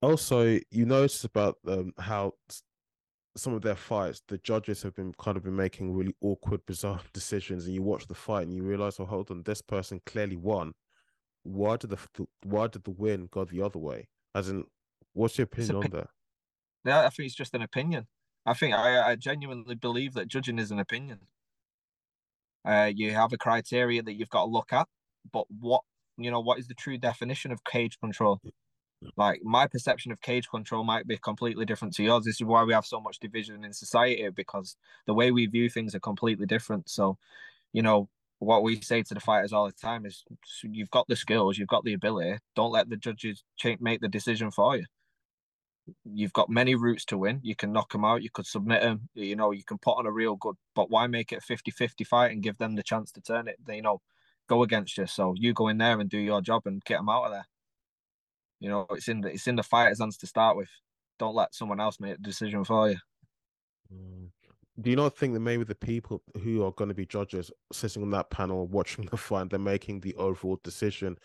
also, 0.00 0.58
you 0.70 0.86
notice 0.86 1.24
about 1.24 1.58
um, 1.66 1.92
how 1.98 2.34
some 3.36 3.52
of 3.52 3.62
their 3.62 3.76
fights, 3.76 4.22
the 4.28 4.38
judges 4.38 4.82
have 4.82 4.94
been 4.94 5.12
kind 5.18 5.36
of 5.36 5.44
been 5.44 5.56
making 5.56 5.94
really 5.94 6.14
awkward, 6.20 6.64
bizarre 6.66 7.00
decisions, 7.12 7.66
and 7.66 7.74
you 7.74 7.82
watch 7.82 8.06
the 8.06 8.14
fight 8.14 8.46
and 8.46 8.54
you 8.54 8.62
realize, 8.62 8.98
oh, 9.00 9.06
hold 9.06 9.30
on, 9.30 9.42
this 9.42 9.62
person 9.62 10.00
clearly 10.06 10.36
won. 10.36 10.72
Why 11.42 11.76
did 11.76 11.90
the 11.90 11.98
why 12.44 12.68
did 12.68 12.84
the 12.84 12.90
win 12.90 13.28
go 13.32 13.44
the 13.44 13.62
other 13.62 13.78
way? 13.78 14.08
As 14.34 14.50
in, 14.50 14.64
what's 15.14 15.38
your 15.38 15.46
opinion 15.46 15.76
on 15.76 15.90
that? 15.90 16.08
Yeah, 16.84 17.00
I 17.00 17.08
think 17.10 17.26
it's 17.26 17.34
just 17.34 17.54
an 17.54 17.62
opinion. 17.62 18.06
I 18.46 18.54
think 18.54 18.74
I, 18.74 19.10
I 19.10 19.16
genuinely 19.16 19.74
believe 19.74 20.14
that 20.14 20.28
judging 20.28 20.58
is 20.58 20.70
an 20.70 20.78
opinion. 20.78 21.20
Uh, 22.64 22.90
you 22.94 23.12
have 23.12 23.32
a 23.32 23.38
criteria 23.38 24.02
that 24.02 24.14
you've 24.14 24.30
got 24.30 24.44
to 24.44 24.50
look 24.50 24.72
at, 24.72 24.86
but 25.32 25.46
what 25.50 25.82
you 26.18 26.30
know, 26.30 26.40
what 26.40 26.58
is 26.58 26.68
the 26.68 26.74
true 26.74 26.98
definition 26.98 27.50
of 27.50 27.64
cage 27.64 27.98
control? 27.98 28.40
Like 29.16 29.40
my 29.42 29.66
perception 29.66 30.12
of 30.12 30.20
cage 30.20 30.48
control 30.48 30.84
might 30.84 31.06
be 31.06 31.16
completely 31.16 31.64
different 31.64 31.94
to 31.94 32.02
yours. 32.02 32.24
This 32.24 32.40
is 32.40 32.44
why 32.44 32.64
we 32.64 32.74
have 32.74 32.84
so 32.84 33.00
much 33.00 33.18
division 33.18 33.64
in 33.64 33.72
society 33.72 34.28
because 34.28 34.76
the 35.06 35.14
way 35.14 35.30
we 35.30 35.46
view 35.46 35.70
things 35.70 35.94
are 35.94 36.00
completely 36.00 36.46
different. 36.46 36.90
So, 36.90 37.16
you 37.72 37.80
know, 37.82 38.10
what 38.38 38.62
we 38.62 38.80
say 38.80 39.02
to 39.02 39.14
the 39.14 39.20
fighters 39.20 39.52
all 39.52 39.66
the 39.66 39.72
time 39.72 40.04
is 40.04 40.24
you've 40.62 40.90
got 40.90 41.08
the 41.08 41.16
skills, 41.16 41.56
you've 41.56 41.68
got 41.68 41.84
the 41.84 41.94
ability. 41.94 42.38
Don't 42.54 42.72
let 42.72 42.90
the 42.90 42.96
judges 42.96 43.42
make 43.80 44.00
the 44.02 44.08
decision 44.08 44.50
for 44.50 44.76
you. 44.76 44.84
You've 46.04 46.32
got 46.32 46.48
many 46.48 46.74
routes 46.74 47.04
to 47.06 47.18
win. 47.18 47.40
You 47.42 47.56
can 47.56 47.72
knock 47.72 47.92
them 47.92 48.04
out, 48.04 48.22
you 48.22 48.30
could 48.32 48.46
submit 48.46 48.82
them, 48.82 49.08
you 49.14 49.36
know, 49.36 49.50
you 49.52 49.64
can 49.64 49.78
put 49.78 49.98
on 49.98 50.06
a 50.06 50.12
real 50.12 50.36
good, 50.36 50.56
but 50.74 50.90
why 50.90 51.06
make 51.06 51.32
it 51.32 51.38
a 51.38 51.40
50 51.40 51.70
50 51.70 52.04
fight 52.04 52.32
and 52.32 52.42
give 52.42 52.58
them 52.58 52.74
the 52.74 52.82
chance 52.82 53.12
to 53.12 53.20
turn 53.20 53.48
it? 53.48 53.56
They, 53.64 53.76
you 53.76 53.82
know, 53.82 54.00
go 54.48 54.62
against 54.62 54.98
you. 54.98 55.06
So 55.06 55.34
you 55.36 55.52
go 55.52 55.68
in 55.68 55.78
there 55.78 56.00
and 56.00 56.10
do 56.10 56.18
your 56.18 56.42
job 56.42 56.62
and 56.66 56.84
get 56.84 56.98
them 56.98 57.08
out 57.08 57.24
of 57.24 57.32
there. 57.32 57.46
You 58.58 58.68
know, 58.68 58.86
it's 58.90 59.08
in 59.08 59.22
the 59.22 59.28
it's 59.28 59.46
in 59.46 59.56
the 59.56 59.62
fighter's 59.62 60.00
hands 60.00 60.18
to 60.18 60.26
start 60.26 60.56
with. 60.56 60.68
Don't 61.18 61.34
let 61.34 61.54
someone 61.54 61.80
else 61.80 62.00
make 62.00 62.16
the 62.16 62.22
decision 62.22 62.64
for 62.64 62.90
you. 62.90 62.96
Mm. 63.92 64.28
Do 64.80 64.90
you 64.90 64.96
not 64.96 65.16
think 65.16 65.34
that 65.34 65.40
maybe 65.40 65.64
the 65.64 65.74
people 65.74 66.22
who 66.42 66.64
are 66.64 66.72
going 66.72 66.88
to 66.88 66.94
be 66.94 67.04
judges 67.04 67.50
sitting 67.72 68.02
on 68.02 68.10
that 68.10 68.30
panel 68.30 68.66
watching 68.66 69.06
the 69.06 69.16
fight, 69.16 69.50
they're 69.50 69.58
making 69.58 70.00
the 70.00 70.14
overall 70.14 70.58
decision, 70.64 71.18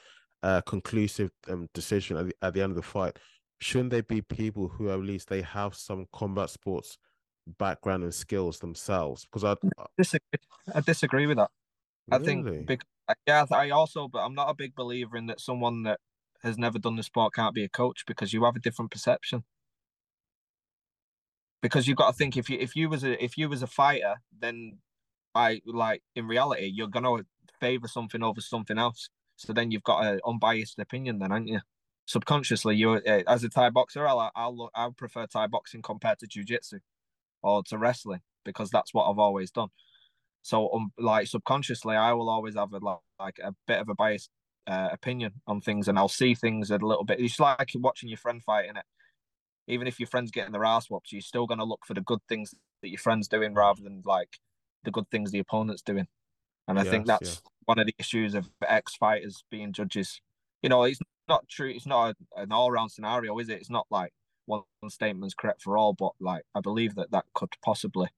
uh, 0.44 0.62
conclusive 0.62 1.32
um, 1.50 1.70
decision 1.74 2.18
at 2.18 2.26
the, 2.28 2.36
at 2.42 2.54
the 2.54 2.62
end 2.62 2.72
of 2.72 2.76
the 2.76 2.82
fight? 2.82 3.18
Shouldn't 3.60 3.92
they 3.92 4.02
be 4.02 4.22
people 4.22 4.68
who 4.68 4.90
at 4.90 5.00
least 5.00 5.30
they 5.30 5.42
have 5.42 5.76
some 5.76 6.08
combat 6.12 6.50
sports 6.50 6.98
background 7.58 8.04
and 8.04 8.14
skills 8.14 8.60
themselves? 8.60 9.26
Because 9.26 9.44
I, 9.44 9.56
disagree. 9.98 10.40
I 10.74 10.82
disagree 10.82 11.26
with 11.26 11.38
that. 11.38 11.52
I 12.12 12.20
think 12.20 12.68
big, 12.68 12.82
yeah, 13.26 13.46
I 13.52 13.70
also, 13.72 14.08
but 14.08 14.20
I'm 14.20 14.36
not 14.36 14.50
a 14.50 14.54
big 14.54 14.76
believer 14.76 15.18
in 15.18 15.28
that 15.28 15.40
someone 15.40 15.84
that 15.84 16.00
has 16.44 16.58
never 16.58 16.78
done 16.78 16.96
the 16.96 17.04
sport 17.04 17.34
can't 17.34 17.56
be 17.56 17.64
a 17.64 17.70
coach 17.70 18.04
because 18.06 18.34
you 18.34 18.44
have 18.44 18.56
a 18.56 18.60
different 18.60 18.92
perception. 18.92 19.44
Because 21.62 21.88
you've 21.88 21.98
got 21.98 22.12
to 22.12 22.18
think 22.18 22.38
if 22.38 22.50
you 22.50 22.60
if 22.60 22.76
you 22.76 22.90
was 22.90 23.04
a 23.04 23.24
if 23.24 23.38
you 23.38 23.50
was 23.50 23.64
a 23.64 23.68
fighter, 23.68 24.16
then 24.40 24.78
I 25.34 25.62
like 25.66 26.04
in 26.16 26.28
reality 26.28 26.66
you're 26.66 26.88
gonna 26.88 27.24
favor 27.60 27.88
something 27.88 28.22
over 28.22 28.42
something 28.42 28.78
else. 28.78 29.10
So 29.38 29.54
then 29.54 29.72
you've 29.72 29.84
got 29.84 30.06
an 30.06 30.20
unbiased 30.26 30.78
opinion, 30.80 31.20
then, 31.20 31.32
aren't 31.32 31.48
you? 31.48 31.60
Subconsciously, 32.06 32.76
you 32.76 32.92
uh, 32.92 33.24
as 33.28 33.44
a 33.44 33.50
Thai 33.50 33.70
boxer, 33.72 34.08
I'll 34.08 34.32
I'll 34.36 34.56
look, 34.56 34.72
I'll 34.76 34.92
prefer 34.92 35.26
Thai 35.26 35.48
boxing 35.48 35.82
compared 35.82 36.20
to 36.20 36.28
jiu-jitsu 36.28 36.80
or 37.42 37.64
to 37.64 37.78
wrestling 37.78 38.22
because 38.44 38.70
that's 38.70 38.94
what 38.94 39.10
I've 39.10 39.20
always 39.20 39.52
done. 39.52 39.70
So, 40.44 40.72
um, 40.74 40.92
like 41.00 41.28
subconsciously, 41.28 41.96
I 41.96 42.14
will 42.14 42.30
always 42.30 42.56
have 42.56 42.74
a 42.74 42.80
like 43.20 43.40
a 43.44 43.54
bit 43.68 43.80
of 43.80 43.90
a 43.90 43.96
biased 43.96 44.30
uh, 44.68 44.90
opinion 44.92 45.34
on 45.48 45.62
things, 45.62 45.88
and 45.88 45.98
I'll 45.98 46.08
see 46.08 46.36
things 46.36 46.70
a 46.70 46.78
little 46.78 47.04
bit. 47.04 47.20
It's 47.20 47.40
like 47.40 47.72
watching 47.76 48.10
your 48.10 48.20
friend 48.20 48.44
fighting 48.44 48.76
it. 48.76 48.86
Even 49.68 49.88
if 49.88 50.00
your 50.00 50.06
friend's 50.06 50.30
getting 50.30 50.52
their 50.52 50.64
ass 50.64 50.92
whooped, 50.92 51.12
you're 51.12 51.22
still 51.22 51.48
going 51.48 51.58
to 51.58 51.66
look 51.66 51.86
for 51.88 51.96
the 51.96 52.02
good 52.02 52.20
things 52.30 52.54
that 52.84 52.90
your 52.90 53.00
friend's 53.00 53.28
doing 53.28 53.56
rather 53.56 53.82
than 53.82 54.04
like 54.06 54.38
the 54.84 54.92
good 54.92 55.10
things 55.10 55.32
the 55.32 55.40
opponent's 55.40 55.82
doing. 55.82 56.08
And 56.68 56.78
I 56.80 56.84
yes, 56.84 56.92
think 56.92 57.08
that's 57.08 57.42
yeah. 57.44 57.50
one 57.66 57.80
of 57.80 57.88
the 57.88 57.96
issues 57.98 58.36
of 58.36 58.48
ex 58.68 58.96
fighters 58.96 59.44
being 59.50 59.74
judges. 59.74 60.22
You 60.62 60.70
know, 60.70 60.84
it's 60.84 61.00
not 61.28 61.48
true. 61.48 61.70
It's 61.70 61.86
not 61.86 62.16
a, 62.36 62.42
an 62.42 62.52
all 62.52 62.72
round 62.72 62.92
scenario, 62.92 63.38
is 63.40 63.50
it? 63.50 63.60
It's 63.60 63.70
not 63.70 63.88
like 63.90 64.12
one 64.46 64.64
statement's 64.90 65.34
correct 65.34 65.62
for 65.62 65.78
all, 65.78 65.94
but 65.94 66.12
like 66.20 66.44
I 66.54 66.62
believe 66.62 66.96
that 66.96 67.12
that 67.12 67.26
could 67.34 67.50
possibly, 67.64 68.10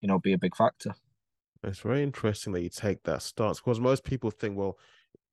you 0.00 0.08
know, 0.08 0.18
be 0.18 0.32
a 0.32 0.38
big 0.38 0.56
factor. 0.56 0.94
It's 1.62 1.80
very 1.80 2.02
interesting 2.02 2.52
that 2.52 2.62
you 2.62 2.68
take 2.68 3.02
that 3.02 3.22
stance 3.22 3.60
because 3.60 3.80
most 3.80 4.04
people 4.04 4.30
think, 4.30 4.56
well, 4.56 4.78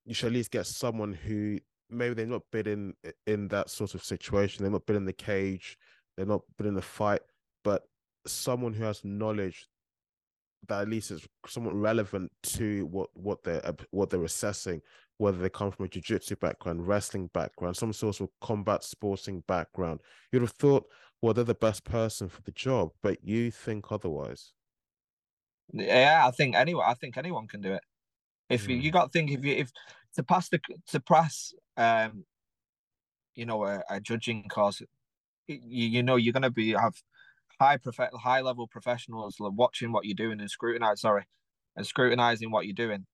you 0.06 0.14
should 0.14 0.28
at 0.28 0.34
least 0.34 0.52
get 0.52 0.66
someone 0.66 1.14
who 1.14 1.60
maybe 1.90 2.16
they've 2.16 2.28
not 2.28 2.44
been 2.52 2.68
in 2.68 2.94
in 3.28 3.48
that 3.50 3.70
sort 3.70 3.96
of 3.96 4.04
situation, 4.04 4.64
they've 4.64 4.72
not 4.72 4.86
been 4.86 4.96
in 4.96 5.06
the 5.06 5.14
cage, 5.14 5.78
they've 6.18 6.28
not 6.28 6.42
been 6.58 6.68
in 6.68 6.74
the 6.74 6.82
fight, 6.82 7.22
but 7.64 7.84
someone 8.26 8.74
who 8.74 8.84
has 8.84 9.04
knowledge 9.04 9.68
that 10.68 10.82
at 10.82 10.90
least 10.90 11.12
is 11.12 11.28
somewhat 11.48 11.76
relevant 11.76 12.32
to 12.44 12.86
what 12.88 13.10
what 13.14 13.44
they're 13.44 13.62
what 13.92 14.10
they're 14.10 14.24
assessing, 14.24 14.82
whether 15.18 15.38
they 15.38 15.50
come 15.50 15.72
from 15.72 15.86
a 15.86 15.88
jiu-jitsu 15.90 16.36
background, 16.38 16.88
wrestling 16.88 17.30
background, 17.34 17.76
some 17.76 17.94
sort 17.94 18.22
of 18.22 18.30
combat 18.42 18.84
sporting 18.84 19.44
background. 19.48 20.02
You'd 20.32 20.42
have 20.42 20.52
thought, 20.52 20.86
well, 21.22 21.34
they're 21.34 21.44
the 21.44 21.56
best 21.56 21.84
person 21.84 22.30
for 22.30 22.42
the 22.42 22.52
job, 22.52 22.90
but 23.02 23.24
you 23.24 23.52
think 23.52 23.92
otherwise. 23.92 24.54
Yeah, 25.74 26.24
I 26.26 26.32
think 26.32 26.56
anyone. 26.56 26.86
I 26.88 26.94
think 26.94 27.18
anyone 27.18 27.48
can 27.48 27.62
do 27.62 27.74
it. 27.74 27.82
If 28.50 28.66
mm. 28.66 28.70
you, 28.70 28.76
you 28.76 28.92
got 28.92 29.06
to 29.06 29.10
think 29.10 29.32
if 29.32 29.44
you 29.44 29.54
if 29.56 29.72
to 30.16 30.24
pass 30.24 30.50
the 30.50 30.60
to 30.90 31.00
pass, 31.00 31.54
um, 31.78 32.26
you 33.36 33.46
know, 33.46 33.66
a, 33.66 33.84
a 33.90 34.00
judging 34.00 34.48
course, 34.48 34.82
you 35.48 35.60
you 35.68 36.04
know 36.04 36.16
you're 36.16 36.34
gonna 36.34 36.52
be 36.52 36.72
have 36.72 36.96
high 37.60 37.78
prof- 37.78 38.12
high 38.16 38.42
level 38.42 38.68
professionals 38.68 39.38
watching 39.40 39.92
what 39.92 40.06
you're 40.06 40.16
doing 40.16 40.40
and 40.40 40.50
scrutinize 40.50 41.02
sorry 41.02 41.26
and 41.76 41.86
scrutinizing 41.86 42.52
what 42.52 42.66
you're 42.66 42.74
doing. 42.74 43.06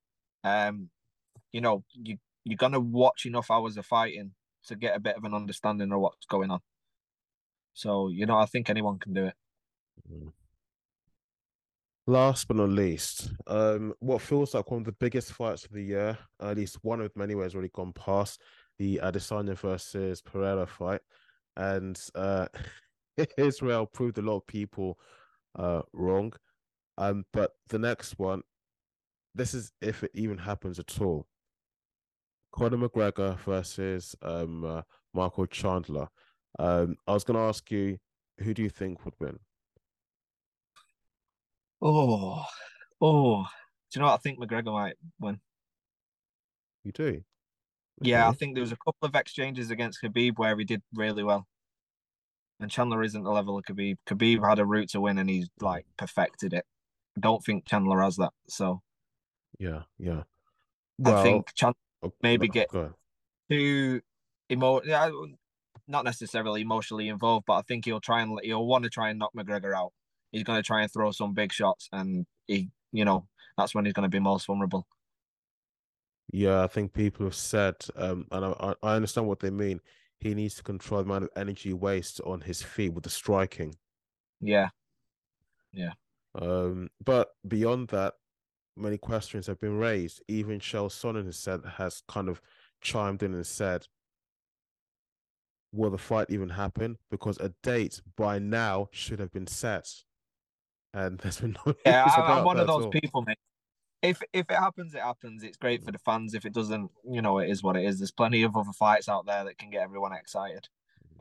Um, 0.44 0.90
you 1.52 1.62
know 1.62 1.84
you 1.94 2.18
you're 2.44 2.58
gonna 2.58 2.80
watch 2.80 3.26
enough 3.26 3.52
hours 3.52 3.78
of 3.78 3.86
fighting 3.86 4.32
to 4.68 4.76
get 4.76 4.96
a 4.96 5.00
bit 5.00 5.16
of 5.16 5.24
an 5.24 5.34
understanding 5.34 5.92
of 5.92 6.00
what's 6.00 6.26
going 6.26 6.52
on. 6.52 6.60
So 7.74 8.10
you 8.10 8.26
know, 8.26 8.38
I 8.38 8.46
think 8.46 8.70
anyone 8.70 9.00
can 9.00 9.14
do 9.14 9.26
it. 9.26 9.34
Mm. 10.12 10.32
Last 12.08 12.48
but 12.48 12.58
not 12.58 12.70
least, 12.70 13.30
um, 13.46 13.94
what 14.00 14.22
feels 14.22 14.56
like 14.56 14.70
one 14.72 14.82
of 14.82 14.86
the 14.86 14.92
biggest 14.94 15.32
fights 15.34 15.66
of 15.66 15.72
the 15.72 15.84
year, 15.84 16.18
at 16.42 16.58
least 16.58 16.80
one 16.82 17.00
of 17.00 17.14
them 17.14 17.22
anyway, 17.22 17.44
has 17.44 17.54
already 17.54 17.70
gone 17.74 17.94
past 17.94 18.42
the 18.80 19.00
Adesanya 19.04 19.56
versus 19.56 20.22
Pereira 20.22 20.66
fight, 20.66 21.02
and 21.56 22.00
uh, 22.16 22.48
Israel 23.38 23.86
proved 23.86 24.18
a 24.18 24.22
lot 24.22 24.38
of 24.38 24.48
people 24.48 24.98
uh, 25.58 25.82
wrong. 25.94 26.34
Um, 26.98 27.26
but 27.34 27.52
the 27.70 27.80
next 27.80 28.20
one, 28.20 28.42
this 29.34 29.54
is 29.54 29.72
if 29.82 30.04
it 30.04 30.12
even 30.14 30.38
happens 30.38 30.80
at 30.80 31.02
all. 31.02 31.28
Conor 32.52 32.78
McGregor 32.78 33.40
versus 33.40 34.16
um, 34.22 34.66
uh, 34.66 34.82
Michael 35.14 35.46
Chandler. 35.46 36.10
Um, 36.60 36.98
I 37.08 37.14
was 37.14 37.24
going 37.24 37.38
to 37.38 37.44
ask 37.44 37.72
you, 37.72 37.98
who 38.40 38.54
do 38.54 38.62
you 38.62 38.70
think 38.70 39.06
would 39.06 39.14
win? 39.20 39.40
Oh, 41.82 42.44
oh. 43.00 43.44
Do 43.44 44.00
you 44.00 44.02
know 44.02 44.08
what? 44.08 44.16
I 44.16 44.18
think 44.18 44.40
McGregor 44.40 44.74
might 44.74 44.96
win. 45.20 45.40
You 46.84 46.92
do? 46.92 47.04
Okay. 47.04 47.24
Yeah, 48.02 48.28
I 48.28 48.34
think 48.34 48.56
there 48.56 48.62
was 48.62 48.72
a 48.72 48.78
couple 48.78 49.08
of 49.08 49.16
exchanges 49.16 49.70
against 49.72 50.02
Khabib 50.02 50.38
where 50.38 50.58
he 50.58 50.66
did 50.66 50.82
really 50.94 51.24
well. 51.24 51.48
And 52.62 52.70
Chandler 52.70 53.04
isn't 53.04 53.24
the 53.24 53.32
level 53.32 53.58
of 53.58 53.66
Khabib. 53.66 53.98
Khabib 54.08 54.48
had 54.48 54.60
a 54.60 54.66
route 54.66 54.90
to 54.90 55.02
win 55.02 55.18
and 55.18 55.30
he's 55.30 55.50
like 55.60 55.86
perfected 55.98 56.54
it. 56.54 56.66
I 57.18 57.20
don't 57.20 57.44
think 57.44 57.66
Chandler 57.66 58.02
has 58.02 58.16
that. 58.18 58.32
So 58.48 58.82
yeah, 59.60 59.84
yeah. 59.98 60.24
Well, 61.00 61.18
I 61.18 61.24
think 61.24 61.54
Chandler 61.56 61.76
oh, 62.04 62.14
maybe 62.22 62.48
get 62.48 62.70
too 63.50 64.02
emo 64.52 64.82
yeah, 64.84 65.10
not 65.88 66.06
necessarily 66.06 66.62
emotionally 66.62 67.10
involved, 67.10 67.46
but 67.48 67.56
I 67.56 67.62
think 67.64 67.86
he'll 67.86 68.00
try 68.00 68.22
and 68.22 68.40
he'll 68.44 68.66
want 68.66 68.84
to 68.84 68.90
try 68.90 69.10
and 69.10 69.20
knock 69.20 69.32
McGregor 69.36 69.76
out 69.76 69.92
he's 70.32 70.44
going 70.44 70.58
to 70.58 70.66
try 70.66 70.82
and 70.82 70.92
throw 70.92 71.12
some 71.12 71.34
big 71.34 71.52
shots, 71.52 71.90
and 71.92 72.26
he, 72.48 72.70
you 72.92 73.06
know, 73.06 73.28
that's 73.58 73.76
when 73.76 73.86
he's 73.86 73.94
going 73.94 74.10
to 74.10 74.10
be 74.10 74.20
most 74.20 74.48
vulnerable. 74.48 74.88
Yeah, 76.32 76.64
I 76.64 76.68
think 76.68 76.94
people 76.94 77.26
have 77.26 77.36
said, 77.36 77.76
um, 77.96 78.26
and 78.32 78.46
I, 78.46 78.74
I 78.82 78.96
understand 78.96 79.28
what 79.28 79.42
they 79.42 79.50
mean. 79.50 79.82
He 80.22 80.34
needs 80.34 80.56
to 80.56 80.64
control 80.64 81.02
the 81.02 81.10
amount 81.10 81.24
of 81.26 81.30
energy 81.36 81.74
waste 81.74 82.22
on 82.26 82.42
his 82.42 82.62
feet 82.62 82.94
with 82.94 83.04
the 83.04 83.10
striking. 83.10 83.76
Yeah, 84.40 84.70
yeah. 85.74 85.94
Um, 86.40 86.90
but 87.04 87.32
beyond 87.48 87.90
that, 87.90 88.14
many 88.78 88.98
questions 88.98 89.48
have 89.48 89.60
been 89.60 89.78
raised. 89.78 90.22
Even 90.28 90.60
Chael 90.60 90.90
Sonnen 90.90 91.26
has 91.26 91.38
said 91.38 91.62
has 91.78 92.04
kind 92.08 92.30
of 92.30 92.42
chimed 92.82 93.24
in 93.24 93.34
and 93.34 93.46
said, 93.46 93.88
"Will 95.74 95.90
the 95.90 95.98
fight 95.98 96.28
even 96.30 96.50
happen?" 96.50 96.98
Because 97.10 97.38
a 97.40 97.54
date 97.64 98.02
by 98.16 98.40
now 98.40 98.90
should 98.92 99.20
have 99.20 99.32
been 99.32 99.48
set 99.48 99.88
and 100.94 101.18
there's 101.20 101.40
been 101.40 101.58
no. 101.66 101.74
Yeah, 101.86 102.06
I, 102.06 102.40
am 102.40 102.46
one 102.46 102.60
of 102.60 102.68
those 102.68 102.88
people, 102.88 103.24
mate. 103.24 103.38
If 104.02 104.22
if 104.34 104.50
it 104.50 104.58
happens, 104.58 104.96
it 104.96 105.02
happens. 105.02 105.44
It's 105.44 105.58
great 105.58 105.84
for 105.84 105.92
mm. 105.92 105.94
the 105.94 106.00
fans. 106.00 106.34
If 106.34 106.46
it 106.46 106.54
doesn't, 106.54 106.90
you 107.10 107.22
know, 107.22 107.40
it 107.40 107.50
is 107.50 107.62
what 107.62 107.78
it 107.78 107.86
is. 107.86 108.00
There's 108.00 108.12
plenty 108.12 108.44
of 108.44 108.58
other 108.58 108.72
fights 108.72 109.08
out 109.08 109.26
there 109.26 109.44
that 109.46 109.58
can 109.58 109.70
get 109.70 109.84
everyone 109.84 110.14
excited, 110.14 110.68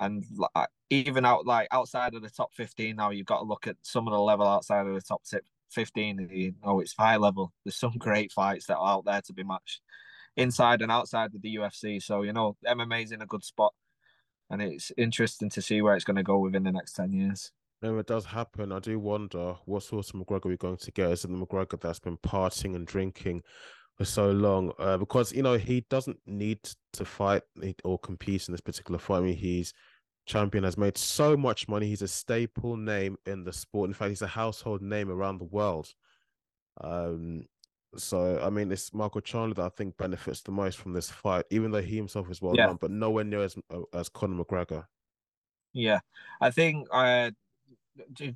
mm-hmm. 0.01 0.05
and 0.05 0.25
like, 0.55 0.69
even 0.89 1.25
out 1.25 1.47
like 1.47 1.69
outside 1.71 2.15
of 2.15 2.23
the 2.23 2.31
top 2.31 2.55
15 2.55 2.97
now, 2.97 3.11
you've 3.11 3.27
got 3.27 3.41
to 3.41 3.45
look 3.45 3.67
at 3.67 3.77
some 3.83 4.07
of 4.09 4.13
the 4.13 4.21
level 4.21 4.47
outside 4.47 4.87
of 4.87 4.95
the 4.95 5.03
top 5.03 5.23
15. 5.71 6.29
You 6.33 6.55
know, 6.65 6.81
it's 6.81 6.95
high 6.99 7.17
level. 7.17 7.53
There's 7.65 7.77
some 7.77 7.97
great 7.99 8.33
fights 8.33 8.67
that 8.67 8.79
are 8.79 8.97
out 8.97 9.05
there 9.05 9.21
to 9.23 9.33
be 9.33 9.45
matched 9.45 9.83
inside 10.37 10.81
and 10.81 10.91
outside 10.91 11.35
of 11.35 11.43
the 11.43 11.57
UFC. 11.57 12.03
So 12.03 12.23
you 12.23 12.33
know, 12.33 12.57
MMA's 12.67 13.13
in 13.13 13.21
a 13.21 13.27
good 13.27 13.45
spot, 13.45 13.75
and 14.49 14.63
it's 14.63 14.91
interesting 14.97 15.51
to 15.51 15.61
see 15.63 15.83
where 15.83 15.95
it's 15.97 16.05
going 16.05 16.17
to 16.17 16.23
go 16.23 16.39
within 16.39 16.65
the 16.65 16.73
next 16.73 16.95
ten 16.95 17.13
years 17.13 17.53
when 17.81 17.99
it 17.99 18.07
does 18.07 18.27
happen, 18.27 18.73
I 18.73 18.79
do 18.79 18.99
wonder 18.99 19.55
what 19.65 19.83
sort 19.83 20.09
of 20.11 20.13
McGregor 20.13 20.47
we're 20.47 20.57
going 20.57 20.77
to 20.77 20.91
get. 20.91 21.11
Is 21.11 21.25
it 21.25 21.29
the 21.29 21.35
McGregor 21.35 21.81
that's 21.81 21.99
been 21.99 22.19
partying 22.19 22.77
and 22.77 22.87
drinking 22.87 23.43
for 23.97 24.05
so 24.05 24.31
long? 24.31 24.73
Uh, 24.79 24.99
because 24.99 25.33
you 25.33 25.43
know 25.43 25.57
he 25.57 25.87
doesn't 25.89 26.19
need 26.27 26.59
to 26.93 27.05
fight 27.05 27.43
or 27.85 27.99
compete 27.99 28.49
in 28.49 28.53
this 28.53 28.61
particular 28.61 28.99
fight. 28.99 29.19
I 29.19 29.23
mean, 29.23 29.37
he's 29.37 29.73
champion 30.27 30.65
has 30.65 30.77
made 30.77 30.99
so 30.99 31.37
much 31.37 31.69
money. 31.69 31.89
He's 31.89 32.03
a 32.03 32.09
staple 32.09 32.77
name 32.77 33.17
in 33.27 33.45
the 33.45 33.53
sport. 33.53 33.89
In 33.89 33.95
fact, 33.95 34.11
he's 34.11 34.23
a 34.23 34.27
household 34.27 34.83
name 34.83 35.11
around 35.11 35.39
the 35.39 35.45
world. 35.45 35.89
Um, 36.83 37.47
so 37.97 38.41
I 38.43 38.51
mean, 38.51 38.71
it's 38.71 38.93
Michael 38.93 39.23
Chandler 39.23 39.55
that 39.55 39.65
I 39.65 39.69
think 39.71 39.97
benefits 39.97 40.43
the 40.43 40.53
most 40.53 40.79
from 40.79 40.93
this 40.93 41.11
fight, 41.11 41.47
even 41.51 41.71
though 41.71 41.83
he 41.83 41.97
himself 41.97 42.31
is 42.31 42.43
well 42.43 42.55
yeah. 42.55 42.67
known, 42.67 42.79
but 42.81 42.91
nowhere 42.91 43.25
near 43.25 43.43
as 43.43 43.57
as 43.95 44.11
Conor 44.11 44.45
McGregor. 44.45 44.85
Yeah, 45.73 46.01
I 46.41 46.51
think 46.51 46.89
uh, 46.93 47.31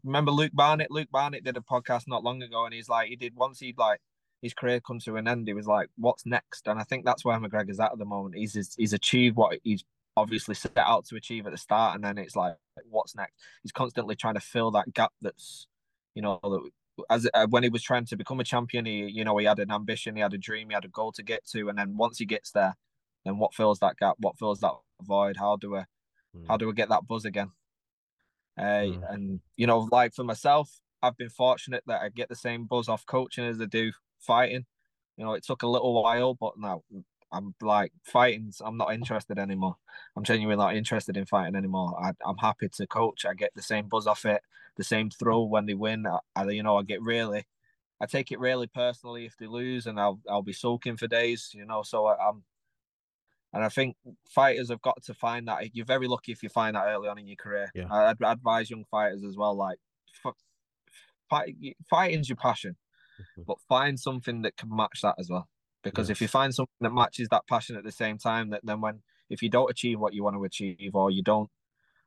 remember 0.04 0.30
Luke 0.30 0.52
Barnatt? 0.54 0.88
Luke 0.90 1.08
Barnatt 1.12 1.44
did 1.44 1.56
a 1.56 1.60
podcast 1.60 2.04
not 2.06 2.24
long 2.24 2.42
ago, 2.42 2.64
and 2.64 2.74
he's 2.74 2.88
like, 2.88 3.08
he 3.08 3.16
did 3.16 3.34
once 3.34 3.60
he'd 3.60 3.78
like 3.78 4.00
his 4.42 4.54
career 4.54 4.80
come 4.80 4.98
to 5.00 5.16
an 5.16 5.26
end. 5.26 5.48
He 5.48 5.54
was 5.54 5.66
like, 5.66 5.88
"What's 5.96 6.26
next?" 6.26 6.68
And 6.68 6.78
I 6.78 6.84
think 6.84 7.04
that's 7.04 7.24
where 7.24 7.38
McGregor's 7.38 7.80
at 7.80 7.92
at 7.92 7.98
the 7.98 8.04
moment. 8.04 8.36
He's 8.36 8.74
he's 8.76 8.92
achieved 8.92 9.36
what 9.36 9.58
he's 9.64 9.84
obviously 10.16 10.54
set 10.54 10.76
out 10.76 11.06
to 11.06 11.16
achieve 11.16 11.46
at 11.46 11.52
the 11.52 11.58
start, 11.58 11.94
and 11.94 12.04
then 12.04 12.18
it's 12.18 12.36
like, 12.36 12.54
what's 12.88 13.16
next? 13.16 13.34
He's 13.62 13.72
constantly 13.72 14.14
trying 14.14 14.34
to 14.34 14.40
fill 14.40 14.70
that 14.72 14.92
gap. 14.92 15.12
That's 15.22 15.66
you 16.14 16.22
know 16.22 16.40
that 16.42 16.70
as 17.10 17.28
uh, 17.34 17.46
when 17.48 17.62
he 17.62 17.68
was 17.68 17.82
trying 17.82 18.04
to 18.06 18.16
become 18.16 18.40
a 18.40 18.44
champion, 18.44 18.86
he 18.86 19.08
you 19.08 19.24
know 19.24 19.36
he 19.38 19.46
had 19.46 19.58
an 19.58 19.70
ambition, 19.70 20.14
he 20.14 20.22
had 20.22 20.34
a 20.34 20.38
dream, 20.38 20.68
he 20.68 20.74
had 20.74 20.84
a 20.84 20.88
goal 20.88 21.12
to 21.12 21.22
get 21.22 21.46
to, 21.48 21.68
and 21.68 21.78
then 21.78 21.96
once 21.96 22.18
he 22.18 22.26
gets 22.26 22.50
there, 22.52 22.76
then 23.24 23.38
what 23.38 23.54
fills 23.54 23.78
that 23.80 23.96
gap? 23.96 24.16
What 24.18 24.38
fills 24.38 24.60
that 24.60 24.74
void? 25.02 25.36
How 25.36 25.56
do 25.56 25.70
we 25.70 25.78
mm. 25.78 26.46
how 26.48 26.56
do 26.56 26.66
we 26.66 26.74
get 26.74 26.90
that 26.90 27.06
buzz 27.06 27.24
again? 27.24 27.50
Uh, 28.58 28.62
mm. 28.62 29.02
And 29.12 29.40
you 29.56 29.66
know, 29.66 29.88
like 29.90 30.14
for 30.14 30.24
myself, 30.24 30.70
I've 31.02 31.16
been 31.16 31.30
fortunate 31.30 31.82
that 31.86 32.02
I 32.02 32.08
get 32.08 32.28
the 32.28 32.36
same 32.36 32.64
buzz 32.64 32.88
off 32.88 33.06
coaching 33.06 33.44
as 33.44 33.60
I 33.60 33.66
do 33.66 33.92
fighting. 34.20 34.64
You 35.16 35.24
know, 35.24 35.34
it 35.34 35.44
took 35.44 35.62
a 35.62 35.68
little 35.68 36.02
while, 36.02 36.34
but 36.34 36.54
now 36.58 36.82
I'm 37.34 37.54
like 37.60 37.92
fighting. 38.04 38.52
I'm 38.64 38.76
not 38.76 38.94
interested 38.94 39.38
anymore. 39.38 39.76
I'm 40.16 40.24
genuinely 40.24 40.62
not 40.62 40.76
interested 40.76 41.16
in 41.16 41.26
fighting 41.26 41.56
anymore. 41.56 41.94
I, 42.00 42.10
am 42.28 42.36
happy 42.38 42.68
to 42.68 42.86
coach. 42.86 43.24
I 43.24 43.34
get 43.34 43.50
the 43.54 43.62
same 43.62 43.88
buzz 43.88 44.06
off 44.06 44.24
it, 44.24 44.40
the 44.76 44.84
same 44.84 45.10
thrill 45.10 45.48
when 45.48 45.66
they 45.66 45.74
win. 45.74 46.06
I, 46.06 46.18
I, 46.36 46.48
you 46.50 46.62
know, 46.62 46.78
I 46.78 46.82
get 46.84 47.02
really, 47.02 47.44
I 48.00 48.06
take 48.06 48.32
it 48.32 48.40
really 48.40 48.68
personally 48.68 49.26
if 49.26 49.36
they 49.36 49.46
lose, 49.46 49.86
and 49.86 49.98
I'll 50.00 50.20
I'll 50.28 50.42
be 50.42 50.52
sulking 50.52 50.96
for 50.96 51.08
days. 51.08 51.50
You 51.52 51.66
know, 51.66 51.82
so 51.82 52.06
I, 52.06 52.28
I'm, 52.28 52.44
and 53.54 53.64
I 53.64 53.68
think 53.68 53.96
fighters 54.28 54.68
have 54.70 54.82
got 54.82 55.02
to 55.04 55.14
find 55.14 55.46
that. 55.48 55.74
You're 55.74 55.86
very 55.86 56.08
lucky 56.08 56.32
if 56.32 56.42
you 56.42 56.48
find 56.48 56.74
that 56.74 56.86
early 56.86 57.08
on 57.08 57.18
in 57.18 57.28
your 57.28 57.36
career. 57.36 57.70
Yeah. 57.74 57.86
I, 57.90 58.10
I'd 58.10 58.16
advise 58.20 58.68
young 58.68 58.84
fighters 58.90 59.22
as 59.22 59.36
well, 59.36 59.54
like, 59.54 59.78
fight, 61.30 61.54
fighting's 61.88 62.28
your 62.28 62.36
passion, 62.36 62.76
mm-hmm. 63.20 63.42
but 63.46 63.58
find 63.68 63.98
something 63.98 64.42
that 64.42 64.56
can 64.56 64.74
match 64.74 65.00
that 65.02 65.14
as 65.18 65.30
well. 65.30 65.48
Because 65.82 66.08
yes. 66.08 66.16
if 66.16 66.22
you 66.22 66.28
find 66.28 66.54
something 66.54 66.72
that 66.80 66.92
matches 66.92 67.28
that 67.30 67.46
passion 67.46 67.76
at 67.76 67.84
the 67.84 67.92
same 67.92 68.18
time, 68.18 68.50
that 68.50 68.62
then 68.64 68.80
when 68.80 69.02
if 69.30 69.42
you 69.42 69.48
don't 69.48 69.70
achieve 69.70 70.00
what 70.00 70.14
you 70.14 70.24
want 70.24 70.36
to 70.36 70.44
achieve, 70.44 70.94
or 70.94 71.10
you 71.10 71.22
don't, 71.22 71.50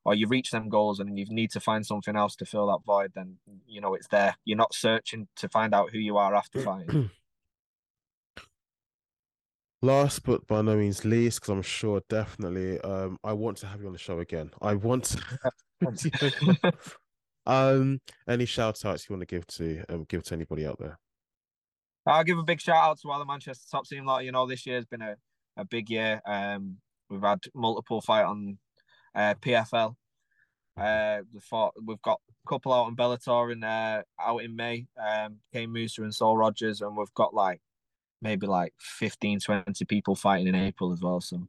or 0.04 0.16
you 0.16 0.28
reach 0.28 0.52
them 0.52 0.70
goals, 0.70 1.00
and 1.00 1.18
you 1.18 1.26
need 1.30 1.52
to 1.52 1.60
find 1.60 1.86
something 1.86 2.16
else 2.16 2.36
to 2.38 2.46
fill 2.46 2.68
that 2.68 2.86
void, 2.86 3.12
then 3.16 3.38
you 3.68 3.80
know 3.80 3.94
it's 3.94 4.08
there. 4.08 4.36
You're 4.46 4.58
not 4.58 4.74
searching 4.74 5.28
to 5.38 5.48
find 5.48 5.74
out 5.74 5.92
who 5.92 6.00
you 6.00 6.18
are 6.18 6.36
after 6.36 6.62
fighting. 6.62 7.12
Last 9.88 10.24
but 10.26 10.46
by 10.48 10.62
no 10.62 10.76
means 10.76 11.06
least, 11.06 11.40
because 11.40 11.50
I'm 11.50 11.62
sure 11.62 12.02
definitely 12.10 12.78
um, 12.82 13.18
I 13.24 13.32
want 13.32 13.56
to 13.60 13.68
have 13.68 13.80
you 13.80 13.88
on 13.88 13.94
the 13.94 13.98
show 13.98 14.20
again. 14.20 14.52
I 14.62 14.74
want 14.74 15.16
to 15.80 16.74
um 17.46 18.02
any 18.28 18.44
shout 18.44 18.84
outs 18.84 19.08
you 19.08 19.16
want 19.16 19.22
to 19.22 19.34
give 19.34 19.48
to 19.48 19.86
um 19.88 20.06
give 20.10 20.24
to 20.24 20.34
anybody 20.34 20.68
out 20.68 20.78
there? 20.78 21.00
I'll 22.06 22.26
give 22.26 22.38
a 22.38 22.44
big 22.44 22.60
shout 22.60 22.76
out 22.76 23.00
to 23.00 23.10
all 23.10 23.18
the 23.18 23.24
Manchester 23.24 23.66
top 23.72 23.88
team. 23.88 24.06
Like 24.06 24.26
you 24.26 24.34
know, 24.34 24.46
this 24.46 24.66
year 24.66 24.76
has 24.76 24.86
been 24.86 25.02
a, 25.02 25.16
a 25.56 25.64
big 25.64 25.90
year. 25.90 26.22
Um, 26.26 26.80
we've 27.10 27.22
had 27.22 27.40
multiple 27.56 28.02
fight 28.02 28.26
on 28.26 28.58
uh, 29.16 29.36
PFL. 29.36 29.96
Uh, 30.76 31.20
we 31.34 31.40
fought, 31.40 31.74
we've 31.82 32.02
got 32.02 32.20
a 32.46 32.50
couple 32.50 32.74
out 32.74 32.88
on 32.88 32.96
Bellator 32.98 33.54
in 33.54 33.64
uh, 33.64 34.02
out 34.20 34.40
in 34.40 34.54
May. 34.54 34.86
Um, 35.02 35.38
Kane 35.54 35.70
Mousah 35.70 36.00
and 36.00 36.14
Saul 36.14 36.36
Rogers, 36.36 36.82
and 36.82 36.98
we've 36.98 37.14
got 37.14 37.34
like 37.34 37.62
maybe 38.22 38.48
like 38.48 38.74
15, 38.80 39.40
20 39.40 39.86
people 39.86 40.16
fighting 40.16 40.48
in 40.48 40.56
April 40.56 40.92
as 40.92 41.02
well. 41.02 41.22
So, 41.22 41.48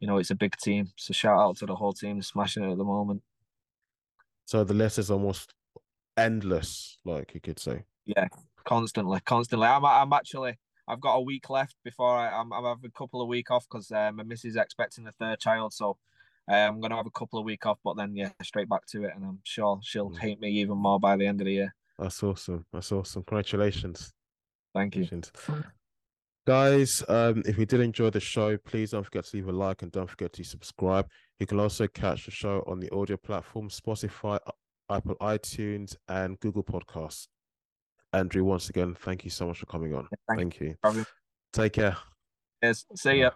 you 0.00 0.06
know, 0.06 0.18
it's 0.18 0.30
a 0.30 0.34
big 0.34 0.56
team. 0.56 0.90
So 0.96 1.12
shout 1.12 1.38
out 1.38 1.56
to 1.58 1.66
the 1.66 1.74
whole 1.74 1.92
team, 1.92 2.20
smashing 2.22 2.64
it 2.64 2.72
at 2.72 2.78
the 2.78 2.84
moment. 2.84 3.22
So 4.44 4.64
the 4.64 4.74
list 4.74 4.98
is 4.98 5.10
almost 5.10 5.54
endless, 6.16 6.98
like 7.04 7.34
you 7.34 7.40
could 7.40 7.58
say. 7.58 7.84
Yeah, 8.04 8.28
constantly, 8.64 9.20
constantly. 9.20 9.66
I'm, 9.66 9.84
I'm 9.84 10.12
actually, 10.12 10.58
I've 10.88 11.00
got 11.00 11.14
a 11.14 11.20
week 11.20 11.48
left 11.50 11.76
before 11.84 12.16
I, 12.16 12.30
I'm, 12.30 12.52
I'm 12.52 12.64
having 12.64 12.86
a 12.86 12.98
couple 12.98 13.22
of 13.22 13.28
week 13.28 13.50
off 13.50 13.66
because 13.70 13.90
uh, 13.92 14.10
my 14.12 14.22
missus 14.22 14.52
is 14.52 14.56
expecting 14.56 15.06
a 15.06 15.12
third 15.12 15.38
child, 15.38 15.72
so 15.72 15.96
uh, 16.50 16.54
I'm 16.54 16.80
gonna 16.80 16.96
have 16.96 17.06
a 17.06 17.10
couple 17.10 17.38
of 17.38 17.44
week 17.44 17.64
off. 17.66 17.78
But 17.84 17.96
then, 17.96 18.16
yeah, 18.16 18.30
straight 18.42 18.68
back 18.68 18.86
to 18.86 19.04
it, 19.04 19.12
and 19.14 19.24
I'm 19.24 19.40
sure 19.44 19.78
she'll 19.82 20.10
mm. 20.10 20.18
hate 20.18 20.40
me 20.40 20.50
even 20.50 20.76
more 20.76 20.98
by 20.98 21.16
the 21.16 21.26
end 21.26 21.40
of 21.40 21.44
the 21.44 21.52
year. 21.52 21.74
That's 21.98 22.22
awesome. 22.22 22.66
That's 22.72 22.90
awesome. 22.90 23.22
Congratulations. 23.22 24.12
Thank 24.74 24.96
you. 24.96 25.08
Guys, 26.44 27.04
um, 27.08 27.42
if 27.46 27.56
you 27.56 27.64
did 27.64 27.80
enjoy 27.80 28.10
the 28.10 28.18
show, 28.18 28.56
please 28.56 28.90
don't 28.90 29.04
forget 29.04 29.24
to 29.24 29.36
leave 29.36 29.48
a 29.48 29.52
like 29.52 29.82
and 29.82 29.92
don't 29.92 30.10
forget 30.10 30.32
to 30.32 30.42
subscribe. 30.42 31.06
You 31.38 31.46
can 31.46 31.60
also 31.60 31.86
catch 31.86 32.24
the 32.24 32.32
show 32.32 32.64
on 32.66 32.80
the 32.80 32.92
audio 32.92 33.16
platform 33.16 33.68
Spotify, 33.68 34.40
Apple 34.90 35.14
iTunes, 35.20 35.94
and 36.08 36.40
Google 36.40 36.64
Podcasts. 36.64 37.28
Andrew, 38.12 38.42
once 38.42 38.70
again, 38.70 38.94
thank 38.94 39.24
you 39.24 39.30
so 39.30 39.46
much 39.46 39.58
for 39.58 39.66
coming 39.66 39.94
on. 39.94 40.08
thank 40.36 40.58
you. 40.58 40.74
Take 41.52 41.74
care. 41.74 41.96
Yes. 42.60 42.86
See 42.96 43.20
ya. 43.20 43.30